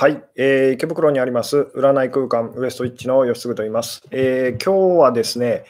[0.00, 4.00] はい、えー、池袋にあります占い空間ウエストイッチの吉嗣と言います。
[4.10, 5.64] えー、今日はですね、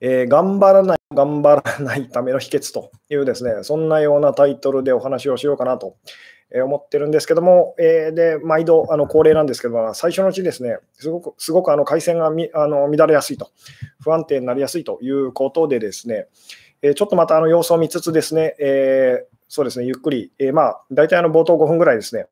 [0.00, 5.94] えー、頑張らない、頑張らないための秘訣というですね、そんなようなタイトルでお話をしようかなと
[6.52, 13.52] 思ってるんですけども、えー、で、毎度あの恒例なんですけど、最初のうちですね、すごくすごくあの回線がみあの乱れやすいと、
[14.02, 16.26] 不安定になりやすいということでですね、
[16.82, 22.26] えー、ちょっとまたあの様子を見つつですね、えー、そうですね、ゆっくり、えー、まあ、大体あの冒頭5分ぐらいですね、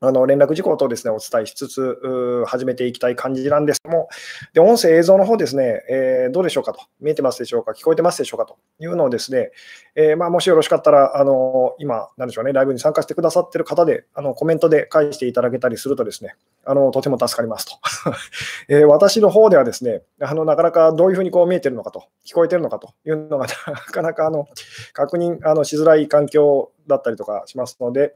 [0.00, 4.08] あの連絡事項等ですね、お伝えしつつ、始めていきたい感じなんですけども、
[4.52, 8.46] で音声、映像の方ですね、えー、どうでしょうかと、見えてますでしょうか、聞こえてますでしょうか？
[8.46, 8.56] と。
[8.80, 9.50] いうのをですね、
[9.96, 17.72] えー、まあ、もしよろしかったら、あの今、なんでしょうね、ライブに参加してくださってる方で、あのコメントで返していただけたりするとですね、あのとても助かりますと。
[18.68, 22.90] えー、私の方ではですね、あのなかなかどういうふうにこう見えてるのかと、聞こえてるのかと。
[23.04, 24.46] いうのが なかなかあの
[24.92, 28.14] 確認あのしづらい環境だったりとかしますので、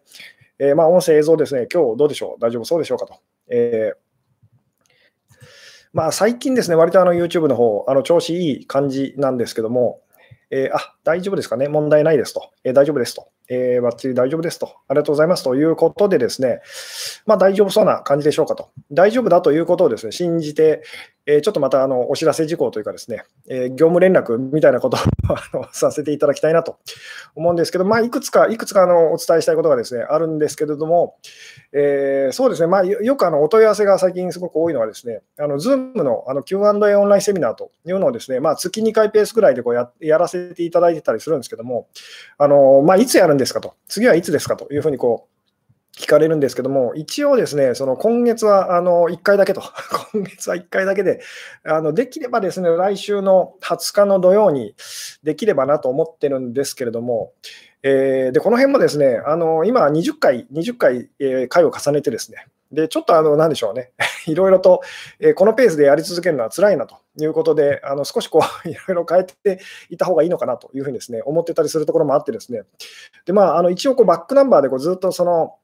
[0.59, 3.15] えー、まあ、音声、映像ですね、今日どうでしょう、大丈夫そうでしょうかと。
[3.49, 5.37] えー、
[5.93, 10.01] まあ、最近ですね、割とあの YouTube の方、あの調子いい感じなんですけども、
[10.51, 15.55] えー、あ、大丈夫ですかね、問題ないですと、えー、大丈夫ですと、えー、バッチリ大丈夫ですと、ありがとうございますと。
[15.55, 16.61] いうことでですね、
[17.25, 20.83] まあ、大丈夫そうな感じでしょうかと、大丈夫だということをですね、信じて、
[21.27, 26.79] え、ちょっとまたあのお知らせ事項というかですね、えー、業務連絡みたいなことを あのさせていただきたいなと
[27.37, 31.17] 思うんですけど、まあ、いくつか、いくつかあのお伝えしたいことがですね、あるんですけれども、
[31.73, 41.87] えー、そうですね、まあ、よくあのお問い合わせが最近すごく多いのはですね、あの Zoom のあの Q&A オンラインセミナーというのをですね、まあ、月2回ペースぐらいでこうややらせていただいてたりするんですけども、
[42.39, 45.32] あのまあ、いつやるんですかと、次はいつですかというふうにこう
[46.03, 49.63] 聞かれるんですけども、一応ですね、その今月はあの1回だけと、
[50.13, 51.21] 今月は1回だけで、
[51.65, 54.75] あのできればですね、来週の20日の土曜に
[55.23, 57.33] できればなと思ってるんですけれども、
[57.85, 63.93] えー、でこの辺もですね、あの今20回、20回、えー、回を重ねてですね、でちょっとあの、なんでしょうね、
[64.27, 64.81] いろいろと、
[65.21, 69.61] えー、このペースでやり続けるのは辛いなということで、あの少しこう いろいろ変えて
[69.91, 72.63] いた方がいいのかなというふうにですね、思ってたりするところもあってですね、
[73.27, 75.55] でまあ、あの一応こうバックナンバーでこうずっとその、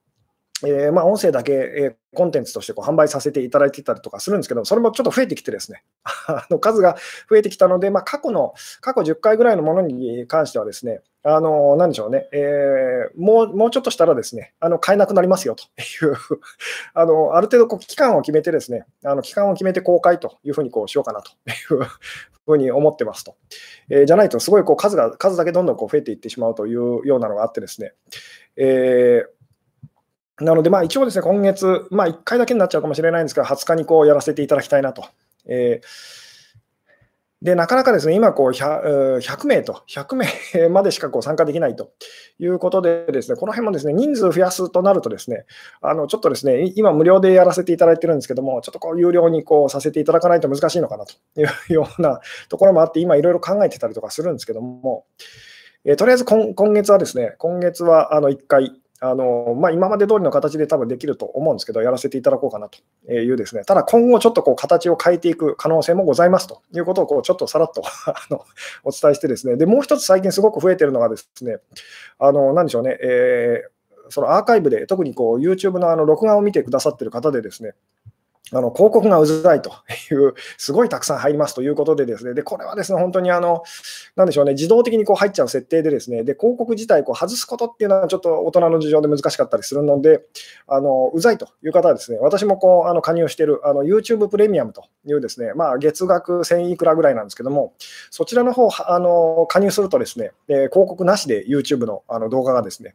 [0.65, 6.97] えー、まあ、音声だけ、えー、コンテンツとしてこう販売させていただいてたりとかするんですけど、それもちょっと増えてきてですね、 あの数が
[7.31, 15.65] 増えてきたので、まあ、過去の、過去10回ぐらいのものに関してはですね、あの、なんでしょうね、えー、もう、もうちょっとしたらですね、あの、買えなくなりますよと
[16.07, 16.17] いう
[16.95, 21.85] あの、ある程度こう期間を決めてですね、あの、期間を決めて公開というふうにこうしようかなという
[22.47, 23.37] ふうに思ってますと。
[23.91, 27.93] えー、じゃないと、すごいこう数が、数だけどんどんこう増えていってしまうというようなのがあってですね、
[28.57, 29.38] えー
[30.41, 35.05] なので、まあ、一応ですね、今月、まあ、1回だけになっちゃうかもしれないんですが、20日にこうやらせていただきたいなと。
[35.47, 35.87] えー、
[37.41, 40.27] で、なかなかですね、今こう 100, 100名と、100名
[40.71, 41.93] までしかこう参加できないと
[42.41, 45.45] いうことで、ですねこの辺もですね人数増やすとなると、ですね
[45.81, 55.05] あのちょっとですね今、無料でやらせていただいてるんですけども、ちょっとこう有料にこうさせていただかないと難しいのかなという ようなところもあって、今、いろいろ考えてたりとかするんですけども、
[55.85, 62.79] えー、とりあえず今月はですね、今月はあの1回、あのまあ、今まで通りの形で多分できると思うんですけど、やらせていただこうかなと
[63.13, 68.45] いうですね、ただ今後ちょっとこう形を変えていく可能性もございますということをこうちょっとさらっと あの
[68.83, 71.59] お伝えしてですね、でもう一つ最近すごく増えてるのがですね、
[72.19, 77.75] あの何でしょうね、えー、そのアーカイブで、特にこう YouTube のあの録画を見てくださってる方でですね、
[78.53, 79.73] あの広告がうざいと
[80.11, 82.35] いう、すごいたくさん入りますということで、ですね。
[82.35, 83.63] でこれはですね本当にあの、
[84.17, 86.23] なんでしょうね、自動的にこう入っちゃう設定で、ですね。
[86.25, 90.23] で広告自体こう外すことっていうのはちょっと大人の事情で難しかったりするので、
[90.67, 97.75] あのうざいという方は、ですね私もこうあの加入しているあの YouTube プレミアムというですね、まあ、月額1000いくらぐらいなんですけども、
[98.11, 102.95] そちらの方あの加入すると、ですね広告なしで YouTube のあの動画がですね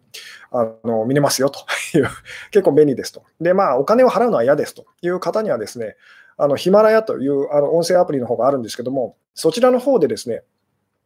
[0.52, 1.60] あの見れますよと
[1.98, 2.08] いう、
[2.52, 3.24] 結構便利ですと。
[3.42, 5.96] で、まあ、お金を払うのは嫌ですという方にはですね、
[6.38, 10.44] あのヒマラヤというあの音声アプリの方があるんですけども、そちらの方でですね、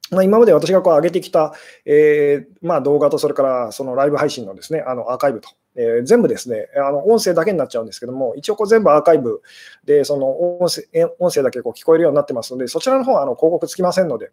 [0.09, 1.53] まあ、今まで私がこう上げてきた、
[1.85, 9.41] えーまあ、動画と、それからそのライブ配信のですねあのアーカイブと、えー、全部ですねあの音声だけになっちゃうんですけども、一応こう全部アーカイブ
[9.83, 10.83] で、その音声
[11.19, 14.31] 音声だけこう聞こえるようになってますので、そちらの方はあの広告つきませんので、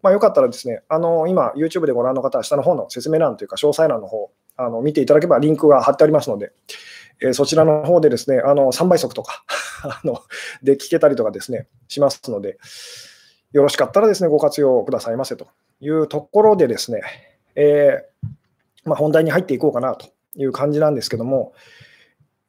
[0.00, 6.52] まあ、よかったらですね、あの今、YouTube でご覧の方は下の方の説明欄というか、詳細欄の方あの見ていただければリンクが貼ってありますので、
[7.20, 9.44] えー、そちらの方でですね、あの3倍速とか
[9.82, 10.22] あの
[10.62, 12.58] で聞けたりとかですね、しますので、
[13.52, 15.48] よろしかったらですね、ご活用くださいませと
[15.80, 17.02] いうところでですね、
[17.54, 18.28] えー、
[18.84, 21.54] まあ、本題に入っていこうかなという感じなんですけども、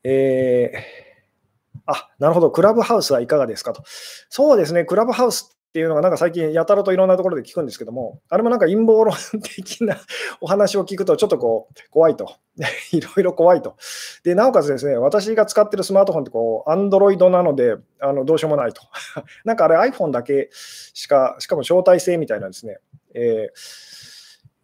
[0.04, 3.84] えー、あ、なるほど、クラブハウスはいかがですかと。
[4.30, 9.98] そうですね、クラブハウスっていうのがなんか最近やたらといろんなところで聞くんですけども、あれもなんか陰謀論的な
[10.40, 12.36] お話を聞くとちょっとこう怖いと。
[12.92, 13.76] いろいろ怖いと。
[14.24, 18.82] で、なおかつですね、私が使ってるスマートフォンってこう、Android なので、あのどうしようもないと。
[19.46, 22.80] なんかあれ iPhone だけしか、しかも招待制みたいなですね、
[23.14, 23.50] え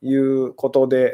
[0.02, 1.14] ー、いうことで、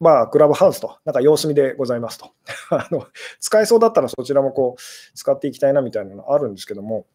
[0.00, 2.30] まあ、クラブハウスと、なんか様子見でございますと。
[2.70, 3.06] あの
[3.40, 4.82] 使えそうだったらそちらもこう
[5.14, 7.06] 使っていきたいなみたいなのあるんですけども、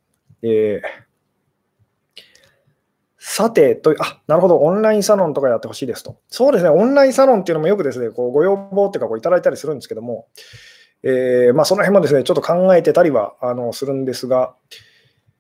[0.44, 1.09] えー
[3.32, 6.18] さて、とあなるほど、オンラインサロンとかやってほしいですと。
[6.30, 10.26] そうですね、オンラインサロンっていうのもよくですね、こうご要望っていうかこういただいたりするんですけども、
[11.04, 14.56] えー、まあ、その辺もですね、ちょっと考えてたりはあのするんですが、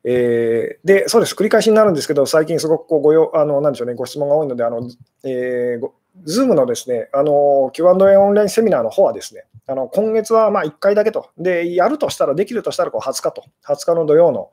[0.04, 4.88] えー、で、そうです、繰り返しになるんですけど、最近すごくこうごよあのなんでしょうね、ご質問が多いので、あの
[5.24, 5.90] えー、
[6.28, 14.50] Zoom のですね、あの Q&A オンラインセミナーの方はですね、あの今月はま1回だけと、で、やるとしたら、できるとしたらこう20日と、20日の土曜の、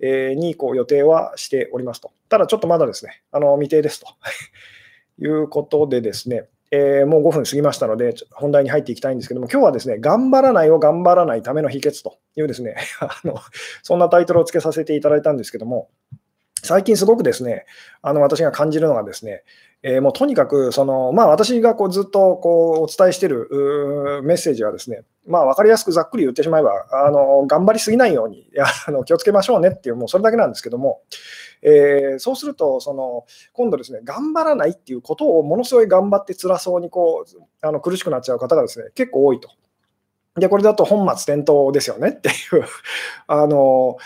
[0.00, 2.12] えー、にこう予定はしておりますと。
[2.28, 4.06] ただちょっとまだですね、あの未定ですと。
[5.22, 12.18] いうことでですね、えー、もう5分過ぎましたので、本題に入っていきたいんですけども、今日はですね、頑張らないを頑張らないための秘訣と。
[12.36, 13.34] いうですね、 あの
[13.82, 15.90] そんなタイトルをつけさせていただいたんですけども、
[16.62, 17.66] 最近すごくですね、
[18.02, 19.42] あの私が感じるのがですね、
[19.82, 28.46] えー、もうとにかくその、まあ、私がこうずっとこうお伝えしているメッセージはですね、まあ、分かりやすくざっくり言ってしまえば、あの頑張りすぎないように
[28.86, 31.00] あの気をつけましょうねっていう、もうそれだけなんですけども、
[31.62, 39.50] えー、そうするとその、今度ですね、頑張らないっていうことをものすごい頑張って辛そうにこうあの苦しくなっちゃう方がですね結構多いと。
[40.36, 42.34] で、これだと本末転倒ですよねっていう
[43.26, 43.96] あの、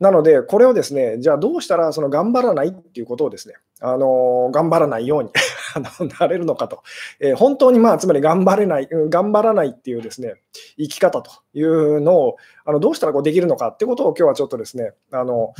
[0.00, 3.54] なので、これをですね、じゃあどうしたらその頑張らないっていうことをですね、
[3.86, 5.30] あの頑張らないように
[6.18, 6.82] なれるのかと、
[7.20, 10.36] えー、本当にまあ、つまり頑張れない、頑張らないっていうですね、
[10.78, 15.52] 生き方というのを、あのどうしたらこうできるのかってことを今日はちょっとですね、あの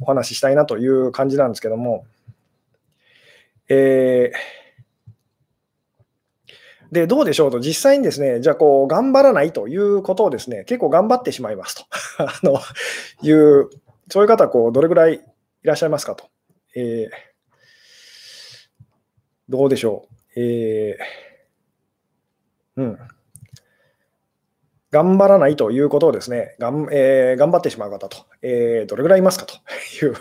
[0.00, 2.04] お話ししたいなという感じなんですけども、
[3.68, 4.60] えー
[6.92, 11.84] で、どうでしょうと、実際にですね、じゃあこう、頑張らないということをですね、結構頑張ってしまいますと。
[12.18, 12.60] あの
[13.22, 13.70] いう、
[14.08, 15.20] そういう方、こう、どれぐらいい
[15.62, 16.24] らっしゃいますかと。
[16.74, 17.29] えー、
[19.50, 20.06] どうでしょ
[20.36, 20.40] う？
[20.40, 22.98] えー、うん。
[24.92, 29.54] 頑張らないということをですね、がんえー、頑張ってしまう方と、えー、どれぐらいいますかと
[30.04, 30.14] いう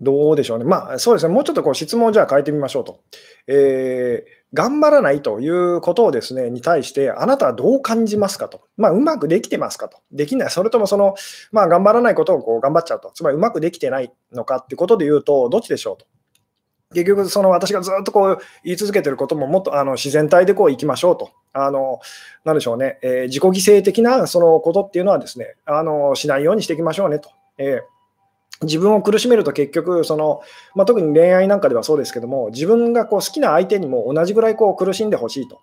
[0.00, 0.64] どうでしょうね。
[0.64, 1.34] まあ、そうですね。
[1.34, 3.00] もうちょっとこう質問をじゃあ変えてみましょうと。
[3.48, 8.62] えー、頑張らないということをですね、に対して、あなたはどう感じますかと。
[8.76, 9.98] まあ、うまくできてますかと。
[10.12, 10.50] できない。
[10.50, 11.14] それともその、
[11.52, 13.10] まあ、頑張らないことをこう頑張っちゃうと。
[13.12, 16.06] つまり、うまくできてないのかってことで言うと、どっちでしょうと。
[16.94, 21.32] 結局、その私がずっとこう言い続けてることも、もっとあの自然体でこういきましょうと。
[21.52, 21.98] あの、
[22.44, 22.98] なでしょうね。
[23.02, 27.30] えー、自己犠牲的なそのことっていうのはですね、あの、しないようにしていきましょうねと。
[27.58, 27.95] えー
[28.62, 30.40] 自分を苦しめると結局その、
[30.74, 35.60] まあ、特に恋愛なんかではそうですけども自分がこう好きな相手にも同じぐらいこう苦しんでほしいと、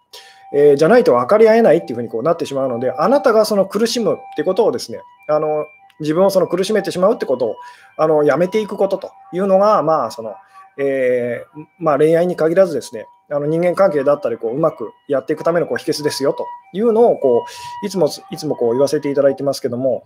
[0.54, 5.66] えー、じゃないと分かり合えないっていうふうにこうなってしまうのであなたがその苦しむってことをですねあの
[6.00, 7.56] 自分をその苦しめてしまうってことを
[7.98, 10.36] あのやめていくことというのが、まあその
[10.78, 17.46] えー、まあ、恋愛に限らずですねあの人間関係だったりこううまくやっていくためのこう秘訣ですよというのをこ
[17.84, 20.04] ういつもいつもこう言わせていただいてますけども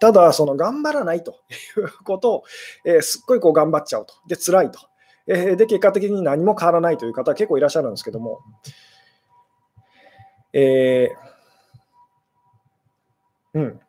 [0.00, 1.32] ただ、その頑張らないと
[1.76, 2.44] いうことを、
[2.84, 4.14] えー、すっごいこう頑張っちゃうと。
[4.26, 4.80] で、辛いと。
[5.26, 8.40] えー、で、結果的に何も変わらないという方結構いらっしゃるんですけども、
[10.52, 13.80] えー、うん。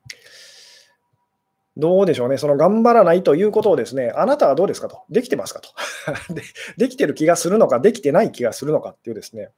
[1.77, 5.69] どうでしょうね、その頑張らないということをですね、あなたはどうですかと、できてますかと
[6.33, 6.43] で、
[6.77, 9.49] できてる気がするのか、できてない気がするのかっていうですね、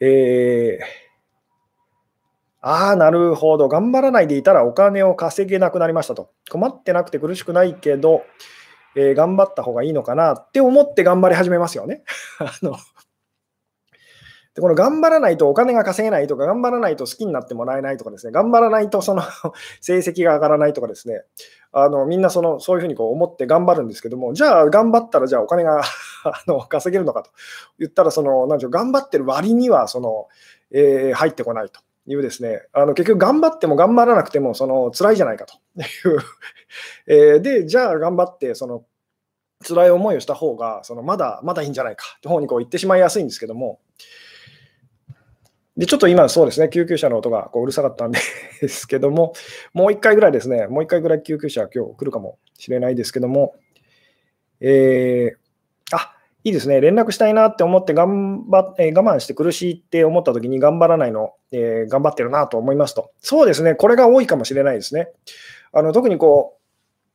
[0.00, 1.03] えー、
[2.66, 3.68] ああ、なるほど。
[3.68, 6.30] 頑張らないでいたらお金を稼げなくなりましたと。
[6.50, 8.22] 困ってなくて苦しくないけど、
[8.96, 12.04] えー、頑張った方がいいのかなって思って頑張り始めますよね。
[12.40, 12.76] あの
[14.54, 19.22] でこの頑張らないとお金が稼げないとか、頑張らないと好きになってもらえないとかですね、頑張らないとその
[19.82, 21.22] 成績が上がらないとかですね、
[21.70, 25.82] あのみんなそのそういうふうにこう思って頑張るんですけども、じゃあ頑張ったらじゃあお金が
[26.24, 27.30] あの稼げるのかと
[27.78, 30.28] 言ったら、そのなんでしょう頑張ってる割にはその、
[30.70, 31.80] えー、入ってこないと。
[32.06, 35.54] いうですね、あの結局頑張っても頑張らなくてもその辛いじゃないかと。
[35.80, 36.18] い う
[37.06, 38.84] えー、で、じゃあ頑張ってその
[39.66, 43.80] 辛い思いをした方がそのまだまだいいんじゃないかって方にこう言ってしまいやすいんですけども、
[45.76, 48.18] で、ちょっと今そうですね、救急車の音がこううるさかったんで
[48.68, 49.32] すけども、
[49.72, 53.56] もう一回ぐらいですね、もう一回ぐらい救急車今日来るかもしれないですけども、
[54.60, 55.43] えー、
[56.44, 63.12] いいですね、連絡したいなって思って頑張、えー、我慢して苦しいって思った時に頑張らないの、えー、頑張ってるなと思いますと。
[63.20, 65.08] そうですね、これが多いかもしれないですね。
[65.72, 66.58] あの特にこ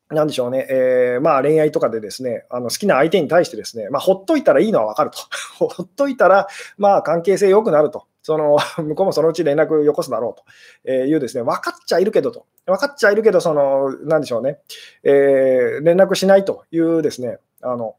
[0.10, 5.18] う、なんでしょうね、えー、まあ、恋愛とかでですね、あの好きな相手に対してですね、まあ、ほっといたらいいのは分かると。
[5.68, 6.48] ほっといたら、
[6.80, 8.08] まあ、関係性良くなると。
[8.24, 12.48] その 向こうもそのうち連絡よこすだろうというですね、分かっちゃいるけどと。
[12.66, 14.60] 分かっちゃいるけど、その、なんでしょうね、
[15.04, 17.96] えー、連絡しないというですね、あの、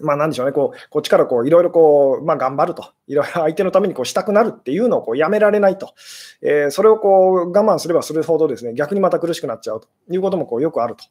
[0.00, 5.94] まあ、なんでしょうね、こうこっちからこういろいろこう、まあ、頑張ると、いろいろ 相手のためにこうしたくなるっていうのをこうやめられないと、
[6.42, 9.88] えー、それをこう我慢すればするほどですね逆にまた苦しくなっちゃうと。
[10.10, 11.04] いうこともこうよくあると。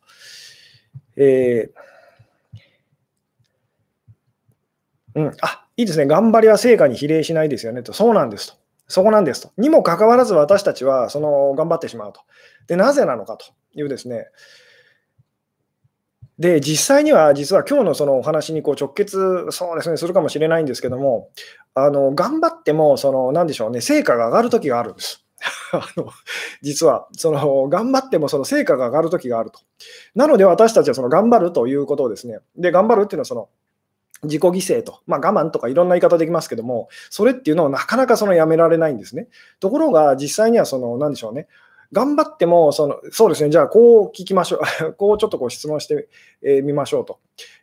[1.18, 9.52] えー、うん、あいいですね、頑張りは成果に比例しないですよねと、そうなんですと、そこなんですと。
[9.58, 12.22] にもかかわらず私たちはその頑張ってしまうと。
[12.68, 14.28] で、なぜなのかというですね、
[16.38, 21.30] で、実際には、実は今日のそのお話にこう直結、そうですね、するかもしれないんですけども、
[21.74, 25.26] あの頑張っても、その、なんでしょうね、成果が上がるときがあるんです。
[25.72, 26.10] あの
[26.62, 29.60] 実はその頑張ってもその成果が上がるときがあると。
[30.16, 33.50] なので私たちはその頑張るということをですね、で頑張るっていうのはその
[34.24, 39.28] 自己犠牲と、まあ、我慢とかいろんな言い方できますけども、それっていうのをなかなかそのやめられないんですね。
[39.60, 41.48] ところが実際にはその、なんでしょうね、
[41.96, 44.60] 頑張ってもその、そうですね、じゃあこう聞きましょ
[44.90, 46.04] う、 こうちょっとこう質問してみ、
[46.42, 47.20] えー、ましょうと。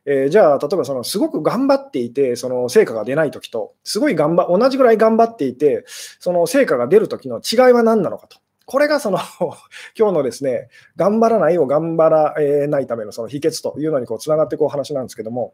[0.06, 5.84] えー、じゃあ、例えばそのすごく頑張っていて、その成果が出ないときと、すごい頑張同じぐらい頑張っていて、
[6.18, 8.38] その成果が出るときの違いは何なのかと。
[8.64, 9.18] これがその
[9.98, 12.34] 今日のですね、頑張らないを頑張ら
[12.68, 15.52] ないためのその秘訣というのにつながっていくお話なんですけども、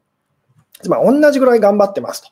[0.80, 2.28] つまり同じぐらい頑張ってますと。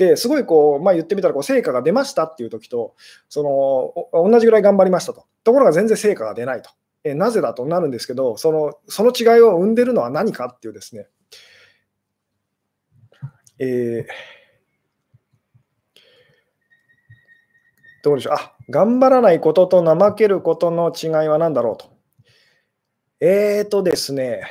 [0.00, 2.94] ですごいこう、まあ、言ってみたらこう成果が出ましたっていう時と
[3.28, 3.42] そ
[4.14, 5.26] の同じぐらい頑張りましたと。
[5.44, 6.70] ところが全然成果が出ないと、
[7.04, 11.06] えなぜだとなるんですけどそのその違いを生んでるのは何かっていうですね、
[13.58, 14.06] えー、
[18.02, 18.32] どうでしょう。
[18.34, 21.90] あ頑張らないことと怠けることの違いは何だろうと。
[23.20, 24.44] えーとですね。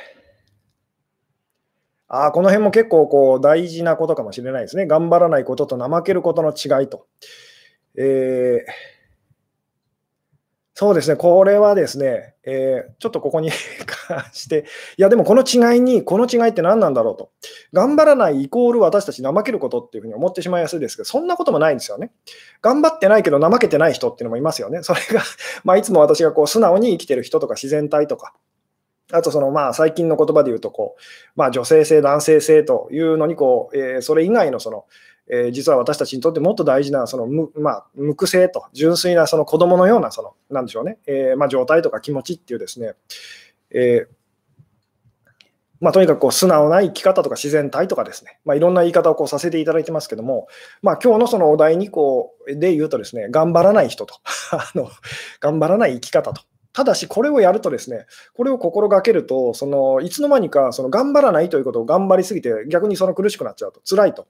[2.12, 4.86] あこの辺も結構こう大事なことかもしれないですね。
[4.86, 7.06] 頑張らないことと怠けることの違いと。
[7.96, 8.70] えー、
[10.74, 13.50] そうですね、これはですね、えー、ちょっとここに
[13.86, 14.64] 関して、
[14.96, 17.30] いや、でもこの違いに、この違いって何なんだろうと。
[17.72, 22.10] 頑張らないイコール私たち怠けることっていうふうに思ってしまいやすいですけど、そんなこともないんですよね。
[22.60, 24.82] 頑張ってないけど怠けてない人っていうのもいますよね。
[24.82, 25.22] それが
[25.62, 28.34] ま、いつも私がこう素直に生きてる人とか自然体とか、
[29.12, 31.00] あとそのまあ最近の言葉で言うとこう、
[31.36, 34.84] まあ、女性性、男性性というのにこう、えー、それ以外のその、
[35.30, 42.94] えー、実は私たちにとってもっと大事なその無,、まあ、無垢性と純粋なその子供のようなそのなんでしょうね、えー、まあ、状態とか気持ちっていうですね、
[43.70, 44.06] え
[45.80, 50.46] まあ、とにかくこう素直な生き方とか自然体とかですね、まあ、いろんな言い方をこうさせていただいてますけども、
[50.82, 54.16] まあ、今日のそのお題にこうで言うとですね、頑張らない人と。
[54.52, 54.90] あの、
[55.40, 56.42] 頑張らない生き方と。
[56.72, 64.28] ただし、これをやるとですね、これを心がけると、そのいつの間にかその頑張らないということを頑張りすぎて、逆にその苦しくなっちゃうと、辛いと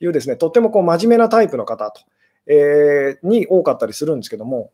[0.00, 2.00] いうですね、とってもこう真面目なタイプの方と、
[2.46, 4.70] えー、に多かったりするんですけども、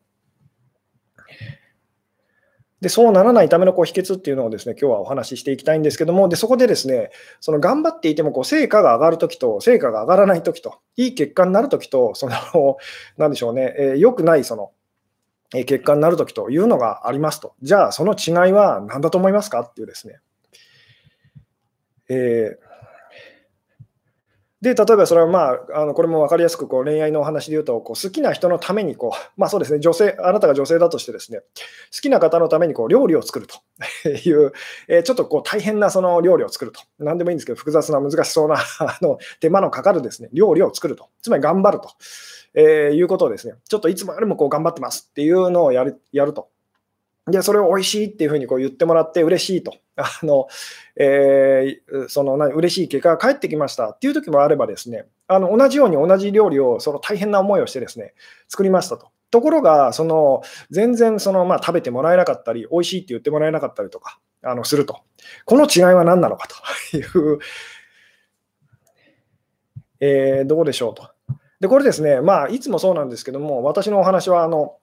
[2.80, 12.76] でそうならないためのこう秘訣っていうのをですね今日はお話ししていきたいんですけども、でそこでですねその頑張っていてもこう成果が上がるときと、成果が上がらないときと、いい結果になるときと、その
[13.18, 14.70] なんでしょうね、えー、良くないその
[15.52, 17.54] 結果になるときというのがありますと。
[17.60, 19.60] じゃあ、その違いは何だと思いますか？
[19.60, 20.20] っていうですね。
[22.08, 22.69] えー
[24.62, 31.44] で、例えばそれはまあ、あのこれも分かりやすくこう恋愛のお話で言うと、こう好きな人のためにこう、 まあそうですね、女性、あなたが女性だとしてですね、好
[32.02, 33.56] きな方のためにこう料理を作ると
[34.08, 34.52] いう、
[34.88, 36.80] えー、ちょっとこう大変なその料理を作ると。
[36.98, 41.06] 何でもいいんですけど、複雑な難しそうな あの手間のかかるですね、料理を作ると。
[41.22, 41.88] つまり頑張ると。
[42.52, 46.48] えー、いうことをですね、ちょっといつもよりもこう頑張ってますっていうのをやるやると。
[47.30, 49.74] で、それを美味しいっていうふうにこう言ってもらって嬉しいと。
[49.96, 50.48] あの、
[50.96, 58.14] えー、その嬉しい結果が返ってきましたっていう時もあればですね、あの同じように同じ料理をその大変な思いをしてですね、
[58.48, 59.08] 作りましたと。
[59.30, 65.00] ところが、その全然その、まあ、食べてもらえなかったり、美味しいって言ってもらえなかったりとかあのすると。
[65.44, 66.56] この違いは何なのかと
[66.96, 67.00] い
[67.34, 67.38] う、
[70.00, 71.10] えー、どうでしょうと。
[71.60, 74.78] で、これですね、まあ、いつもそうなんですけども、私のお話は、あの、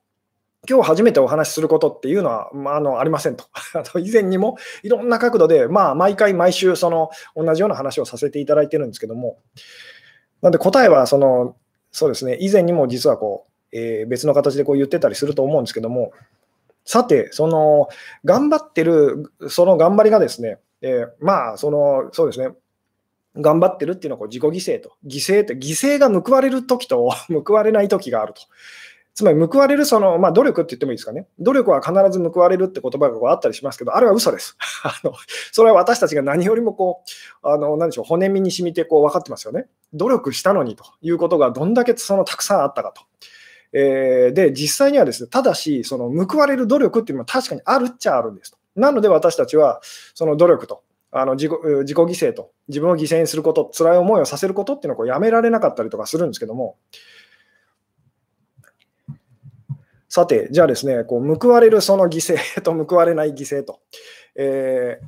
[0.70, 3.46] 今日初めてお話しすることっていうのは、まあ、あのありませんと。
[4.00, 9.38] 以前にもいろんな角度で、まあ、毎回毎週その同じような話をさせていただいてるんですけども、
[10.42, 11.56] なんで答えはその、
[11.92, 16.12] そうですね、以前にも実はこう、えー、別の形でこう言ってたりすると思うんですけども、
[16.86, 17.90] さて、その
[18.24, 22.56] 頑張ってる、その頑張りがですね、えー、まあ、その、そうですね、
[23.36, 27.10] 頑張ってるっていうのはこう自己犠牲と、犠牲って、犠牲が報われるときと
[27.46, 28.42] 報われないときがあると。
[29.18, 31.26] つまり報われるその、まあ、努力って言ってもいいですかね。
[31.40, 34.56] 努力は必ず報われるって言葉があったりしますけど、あれは嘘です。
[34.86, 35.12] あの
[35.52, 37.02] それは私たちが何よりもこ
[37.44, 39.70] う、あの何でしょう、骨身に染みてこう分かってますよね。
[39.92, 43.02] 努力したのにということがどんだけそのたくさんあったかと。
[43.74, 48.60] えー、で、実際にはですね、ただし、その報われる努力っていうのは確かにあるっちゃあるんですと。
[48.76, 49.82] なので私たちは、
[50.14, 56.78] その努力と、あの自己自己犠牲と、自分を犠牲にすること、辛い思いをさせることっていうのをこうやめられなかったりとかするんですけども、
[60.10, 63.82] さて、じゃあですね、こう報われるその犠牲と報われない犠牲と。
[64.36, 65.06] えー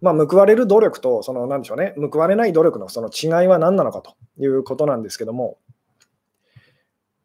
[0.00, 5.58] まあ、報われる努力と、その、なんでしょうね、報われない努力のその違いは何なのかということなんですけども、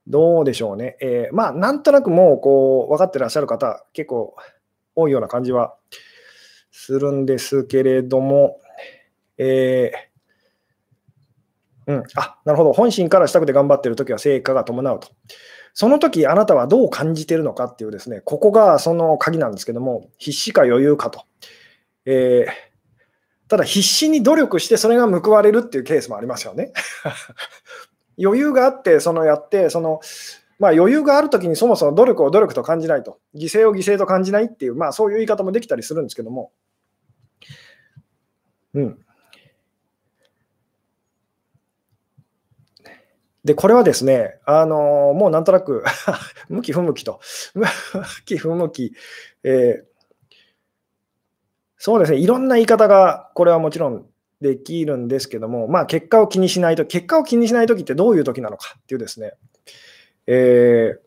[0.07, 0.97] どうでしょうね。
[0.99, 4.35] えー、まあ、なんとなくもう、こう、分かってらっしゃる方、結構
[4.95, 5.75] 多いような感じは
[6.71, 8.59] するんですけれども、
[9.37, 12.73] えー、うん、あ、なるほど。
[12.73, 15.09] 本心からしたくて頑張っているときは成果が伴うと。
[15.73, 21.25] その時あなたはどう感じているのかっていうですね、ここがその鍵なんですけども、必死か余裕かと。
[22.05, 26.73] えー、ただ必死に努力してそれが報われるっていうケースもありますよね。
[28.21, 30.01] 余裕があって、そのやって、その、
[30.59, 36.51] まあ、余裕があるときにそもそも努力を努力と感じないと、犠牲を犠牲と感じないっていう、まあ、そういう言い方もできたりするんですけども、
[38.73, 38.99] うん。
[43.43, 45.83] で、これはですね、あのー、もうなんとなく
[46.49, 47.19] 向き不向きと、
[47.55, 47.65] 向
[48.25, 48.93] き不向き、
[49.43, 49.83] えー、
[51.77, 54.05] そうですね、いろんな言い方が、これはもちろん
[54.41, 59.33] できるんですけども、まあ、結果を気にしないと、結果を気にしないときってどういうときなのかっていうですね、
[60.27, 60.99] えー、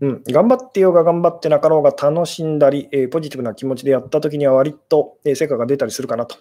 [0.00, 6.36] うん、頑張ってようが頑張ってなかろうが楽しんだり、えー、ポジティブな気持ちでやったときには割と、えー、成果が出たりするかなと。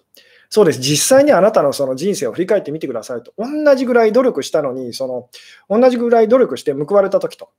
[0.50, 0.79] そうです。
[0.82, 3.34] 実際にあなたのその人生を振り返ってみてくださいと。
[3.38, 5.29] 同じぐらい努力したのに、その、
[5.70, 7.51] 同じぐらい努力して報われたときと。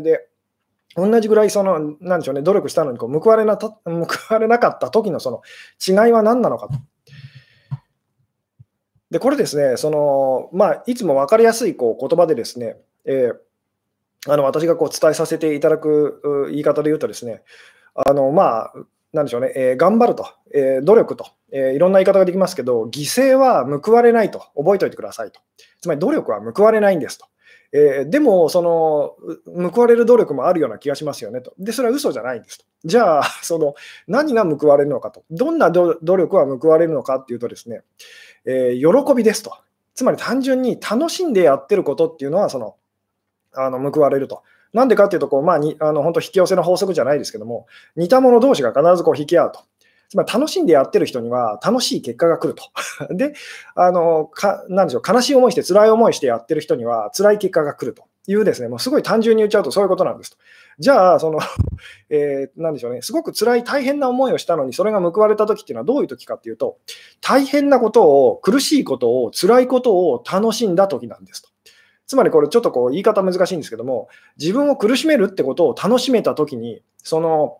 [0.00, 0.28] で、
[0.94, 3.76] 同じぐらいその、なんでしょうね、努力したのにこう報われな報
[4.30, 5.42] われなかった時のその
[5.86, 6.74] 違いは何なのかと。
[9.10, 17.42] で、これですね、その、まあ、いつも分かりやすいこう言葉でですね、えー、あの私がこう伝えさせていただく言い方で言うとですね、
[17.94, 18.72] あのまあ、
[19.12, 25.40] なんでしょうね、えー、頑張ると、えー、努力と、えー、いろんな言い方ができますけど、犠牲は報われないと覚えておいてくださいと。
[25.80, 27.26] つまり努力は報われないんですと。
[27.72, 29.16] えー、でも、その、
[29.70, 31.52] 報われる努力もあるような気がしますよねと。
[31.58, 32.64] で、それは嘘じゃないんですと。
[32.84, 33.74] じゃあ、 その、
[34.06, 35.24] 何が報われるのかと。
[35.30, 37.82] どんな努力は報われるのかっていうとですね、
[38.46, 39.52] えー、喜びですと。
[39.94, 42.76] つまり単純に楽しんでやってることっていうのは、その、
[43.52, 44.42] あの報われると。
[44.72, 49.60] なんでかっていうと、こうまあにあの本当引き寄せの法則じゃないですけども、似た者同士が必ずこう引き合うと。
[50.08, 52.64] つまり楽しんでやってる人には楽しい結果が来ると。
[53.14, 53.34] で、
[53.74, 60.38] あのかなんでしょう、悲しい思いして、辛い思いしてやってる人には辛い結果が来るというですね、もうすごい単純に言っちゃうとそういうことなんですと。
[60.78, 61.40] じゃあ、その、
[62.08, 66.78] えー、なんでしょうね、すごく辛い、大変な思いをしたのに、それが報われた時っていうのはどういう時かっていうと、
[67.20, 71.48] 大変なことを、苦しいことを、辛いことを楽しんだ時なんですと。
[72.08, 77.58] つまりこれちょっとこう言い方難しいんですけども、自分を苦しめるってことを楽しめたときに、その、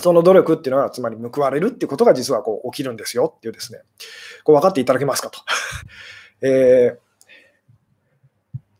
[0.00, 3.80] その努力っていうのは、つまり報われるっていうことが実はこう起きるんですよっていうですね、
[4.42, 5.40] こう分かっていただけますかと。
[6.42, 7.08] えー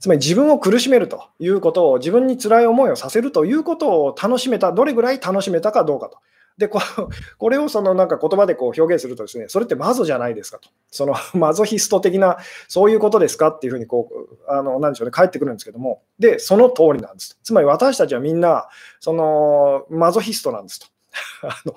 [0.00, 6.18] つまり自分を苦しめるということを、自分に辛い思いをさせるということを楽しめた、どれぐらい楽しめたかどうかと。
[6.58, 6.80] で、こ
[7.38, 10.68] これをそのなんか言葉でこう表現するとですね、それってマゾじゃないですかと。
[10.90, 17.38] その マゾヒスト的な、そういうことですかっていうふうにこう、あの、なんでしょうね、返ってくるんですけども、で、その通りなんです。
[17.42, 18.68] つまり私たちはみんな、
[18.98, 20.86] その、マゾヒストなんですと。
[21.48, 21.74] あの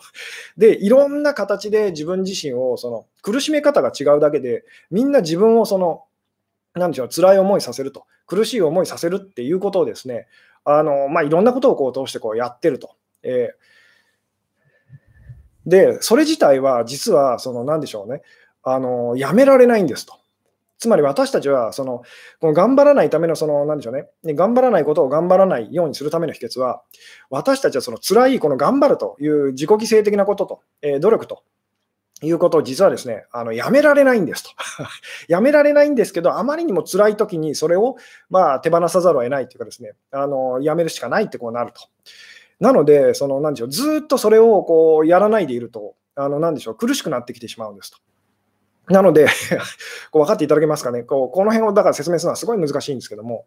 [0.57, 6.05] で、いろんな形で自分自身を、その、苦しめ方が違うだけで、みんな自分をその、
[6.73, 10.27] なんでしょう、辛い思いさせると、苦しい思いさせるっていうことをですね、
[10.63, 12.95] あのまあ、いろんなことをこう通してこうやってると。
[13.23, 13.71] えー
[15.65, 18.21] で、それ自体は実は、その、なんでしょうね、
[18.63, 20.15] あの、やめられないんですと。
[20.79, 22.01] つまり私たちは、その、
[22.39, 26.81] この頑張らないための、その、なんでしょうね、頑張らないことを頑張らないようにするための秘訣は、
[27.29, 31.43] 私たちはその辛い、この頑張るという自己犠牲的なことと、えー、努力と
[32.23, 34.49] いうことを実はですね、あのやめられないんですと。
[35.27, 37.95] やめられないんですけど、あまりにも辛い時にそれを、
[38.29, 41.81] まあ、手放さざるを得ないというかですね、あのやめるしかないってこうなると。
[42.61, 47.97] なので、その、なんでしょう、ずっとそれをこうやらないでいると、あの、なんでしょう、苦しくなってきてしまうんですと。
[48.87, 49.27] なので
[50.11, 53.45] こう分かっていただけますかね、こうこの辺をだから説明するのはすごい難しいんですけども、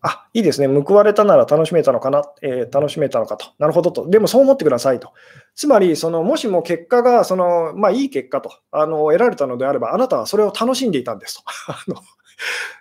[0.00, 0.82] あ、いいですね。
[0.82, 3.46] 報われたなら楽しめたのかな、えー、楽しめたのかと。
[3.58, 4.08] なるほどと。
[4.08, 5.12] でもそう思ってくださいと。
[5.54, 11.42] つまり、そのもしも結果がその、まあ、いい結果とあの得られたのであれば、あなたはそれを楽しんでいたんですと。
[11.70, 11.96] あの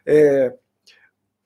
[0.05, 0.60] えー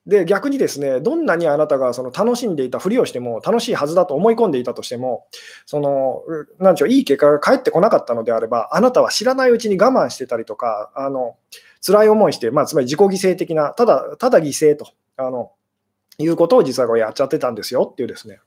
[0.07, 5.25] で、逆にですね、どんなにあなたがその楽しんでいたふりをしても、楽しいはずだと思い込んでいたとしても、
[5.65, 6.21] その、
[6.59, 11.37] なんでしょう、いい結果が返ってこなかったのであれば、あなたは知らないうちに我慢してたりとか、あの、
[11.85, 14.87] 辛い思いして、まあ、つまり自己犠牲的な、ただ、ただ犠牲と、
[15.17, 15.51] あの、
[16.17, 18.39] いうことを実はこれやっちゃってたんですよっていうですね。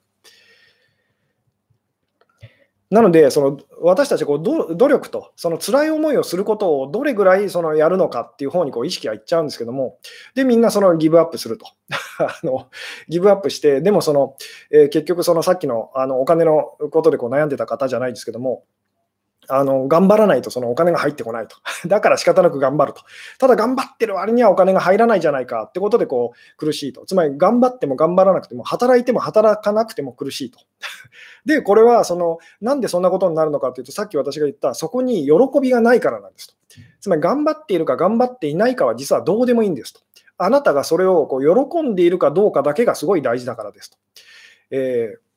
[2.91, 4.43] なので、その私たちこう
[4.77, 9.99] 努力と、その辛い思いをすることをどれぐらいそのやるのかっていう方にこう意識はいっちゃうんですけども、
[10.35, 11.67] で、みんなそのギブアップすると。
[12.19, 12.69] あの
[13.09, 14.37] ギブアップして、でもその、
[14.71, 18.65] えー、結局、そのさっきのあのお金のことでこう悩んでた方じゃないですけども、
[19.51, 21.57] あの頑張らないとそのお金が入ってこないと。
[21.89, 23.03] だから仕方なく頑張ると。
[23.39, 27.07] ただ頑張ってる割にはお金が入らないじゃないかってことでこう苦しいと。
[27.07, 30.59] つまり頑張っても頑張らなくても働いても働かなくても苦しいと。
[31.47, 36.55] で、これはそのなんでそんなことになるのかというとさっき私が言ったそこに喜びがないからなんですと。
[37.01, 40.01] つまり頑張っているか頑張っていないかは実はどうでもいいんですと。
[40.37, 43.99] あなたがそれをこう喜んでいるかどうかだけがすごい大事だからですと。
[44.71, 45.28] えー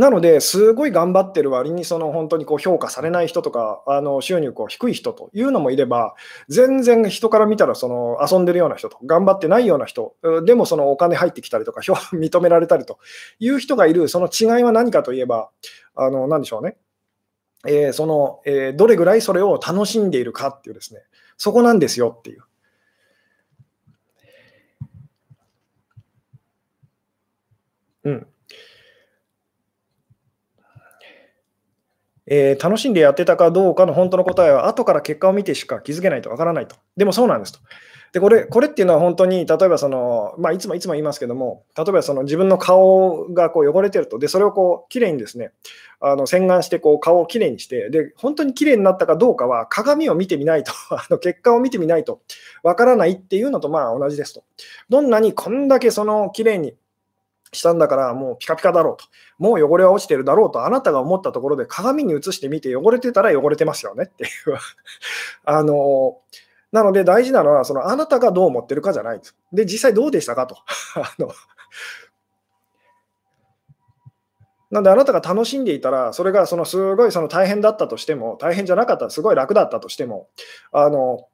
[0.00, 6.14] なので、すごい頑張ってる割に、その本当にこう評価されない人とか、あの収入こう低い人というのもいれば、
[6.48, 12.98] 全然人から見たらその遊んでるような人と、頑張ってないような人、でもそのお金入ってきたりとか、認められたりと
[13.40, 15.50] いう人がいる、その違いは何かといえば、
[15.94, 16.78] あの何でしょうね、
[17.68, 21.02] えー、そのえー、どれぐらいそれを楽しんでいるかっていうですね、
[21.36, 22.44] そこなんですよっていう。
[28.04, 28.26] うん。
[32.30, 36.76] えー、楽しんでやってたかどうかの本当の答えは、後から結果を見てしか気づけないとわからないと。
[36.96, 37.58] でもそうなんですと。
[38.12, 45.52] で、これ、これっていうのは本当に、例えばその、まあ、いつもいつも言いますけども、例えばその自分の顔がこう汚れてると、で、それをこう、きれいにですね、
[46.00, 52.20] あの洗顔してこう顔をきれいにして、で、本当にきれいになったかどうかは、鏡を見てみないと、 あの結果を見てみないと
[52.62, 54.42] わからないっていうのとまあ同じですと。
[54.88, 56.74] どんなにこんだけそのきれいに
[57.52, 59.04] したんだからもうピカピカだろうと。
[59.38, 64.30] もう汚れは落ちてるだろうとあなたが思ったところで鏡に映してみて汚れてたら汚れてますよねっていう
[65.44, 66.18] あの
[66.72, 69.36] なので大事なのはそのあなたがどう思ってるかじゃないです。
[69.52, 70.56] で、実際どうでしたかと。
[70.94, 71.32] あの
[74.70, 80.28] なんであなたが楽しんでいたら、それがそのすごいその大変だったとしても、大変じゃなかったらすごい楽だったとしても、
[80.70, 81.26] あの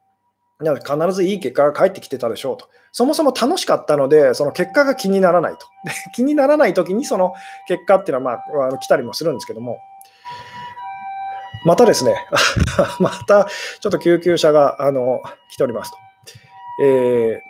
[0.58, 2.68] 必ずいい結果が返ってきてたでしょうと。
[2.92, 5.66] そもそも楽しかったので、その結果が気にならないと。
[5.84, 7.34] で 気にならないときにその
[7.68, 9.78] 結果っていうのは、まあ、来たりもするんですけども、
[11.66, 12.26] またですね、
[13.00, 13.44] また
[13.80, 15.98] ちょっと救急車があの来ておりますと。
[16.82, 17.42] え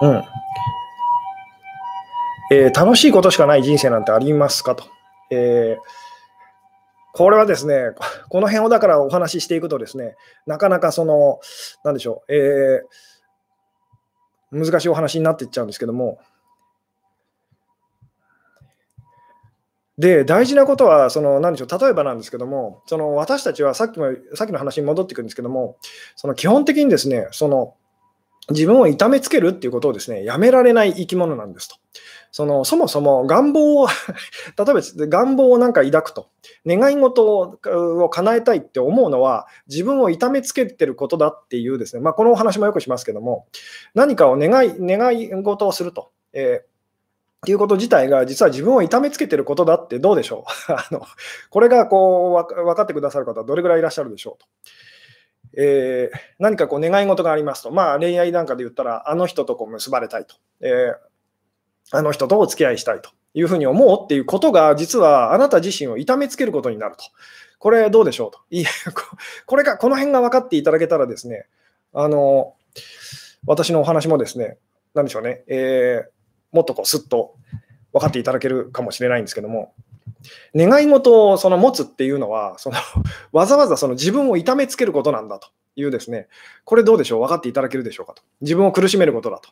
[0.00, 0.24] ー、うん。
[2.52, 4.84] えー、楽しいことしかない人生なんてありますかと。
[5.30, 6.01] えー
[7.12, 7.90] これはですね、
[8.28, 11.40] この辺をだからお話ししていくとですね、なかなかその、
[11.84, 16.18] なんでしょう、えー、難しいお話になっていっちゃうんですけども、
[19.98, 25.76] で、大事なことは、その、なんでしょう、例えばなんですけども、その、私たちはさっきも、さっきの話に戻っていくんですけども、
[26.16, 27.74] その、基本的にですね、その、
[28.50, 31.76] 自分を痛めつけるっていうことをですね、やめられない生き物なんですと。
[32.32, 33.86] そのそもそも願望を
[34.56, 36.28] 例えば願望をなんか抱くと、
[36.66, 43.46] 願い事を叶えたいって思うのは、自分を痛めつけてることだっていうですね、まあ、このお話もよくしますけども、
[43.94, 46.10] 何かを願い願い事をすると。
[46.32, 46.72] えー
[47.44, 50.70] っていうこと自体が実は自分を痛めつけてることだってどうでしょう？
[50.72, 51.02] あの
[51.50, 54.46] これがこう分かってくださる方はどれぐらいいらっしゃるでしょうと。
[55.56, 63.10] えー、何かこう願い事がありますと、まあ、恋愛なんかで言ったら、あの人とこう結ばれたいと、えー、あの人とお付き合いしたいと。
[63.34, 67.04] いうふうに思うっていうことが、実はあなた自身を痛めつけることになると。
[67.58, 68.40] これどうでしょうと。
[68.50, 68.64] いい
[69.46, 71.46] これが、この辺が分かっていただけたらですね、
[71.94, 72.54] あの、
[73.46, 74.58] 私のお話もですね、
[74.94, 77.34] なんでしょうね、えー、もっとこうすっと
[77.92, 79.74] 分かっていただけるかもしれないんですけども、
[80.56, 82.76] 願い事をその持つっていうのは、その
[83.32, 86.28] わざわざその自分を痛めつけることなんだというですね、
[86.64, 88.22] これどうでしょう、分かっていただけるでしょうかと。
[88.40, 89.50] 自分を苦しめることだと。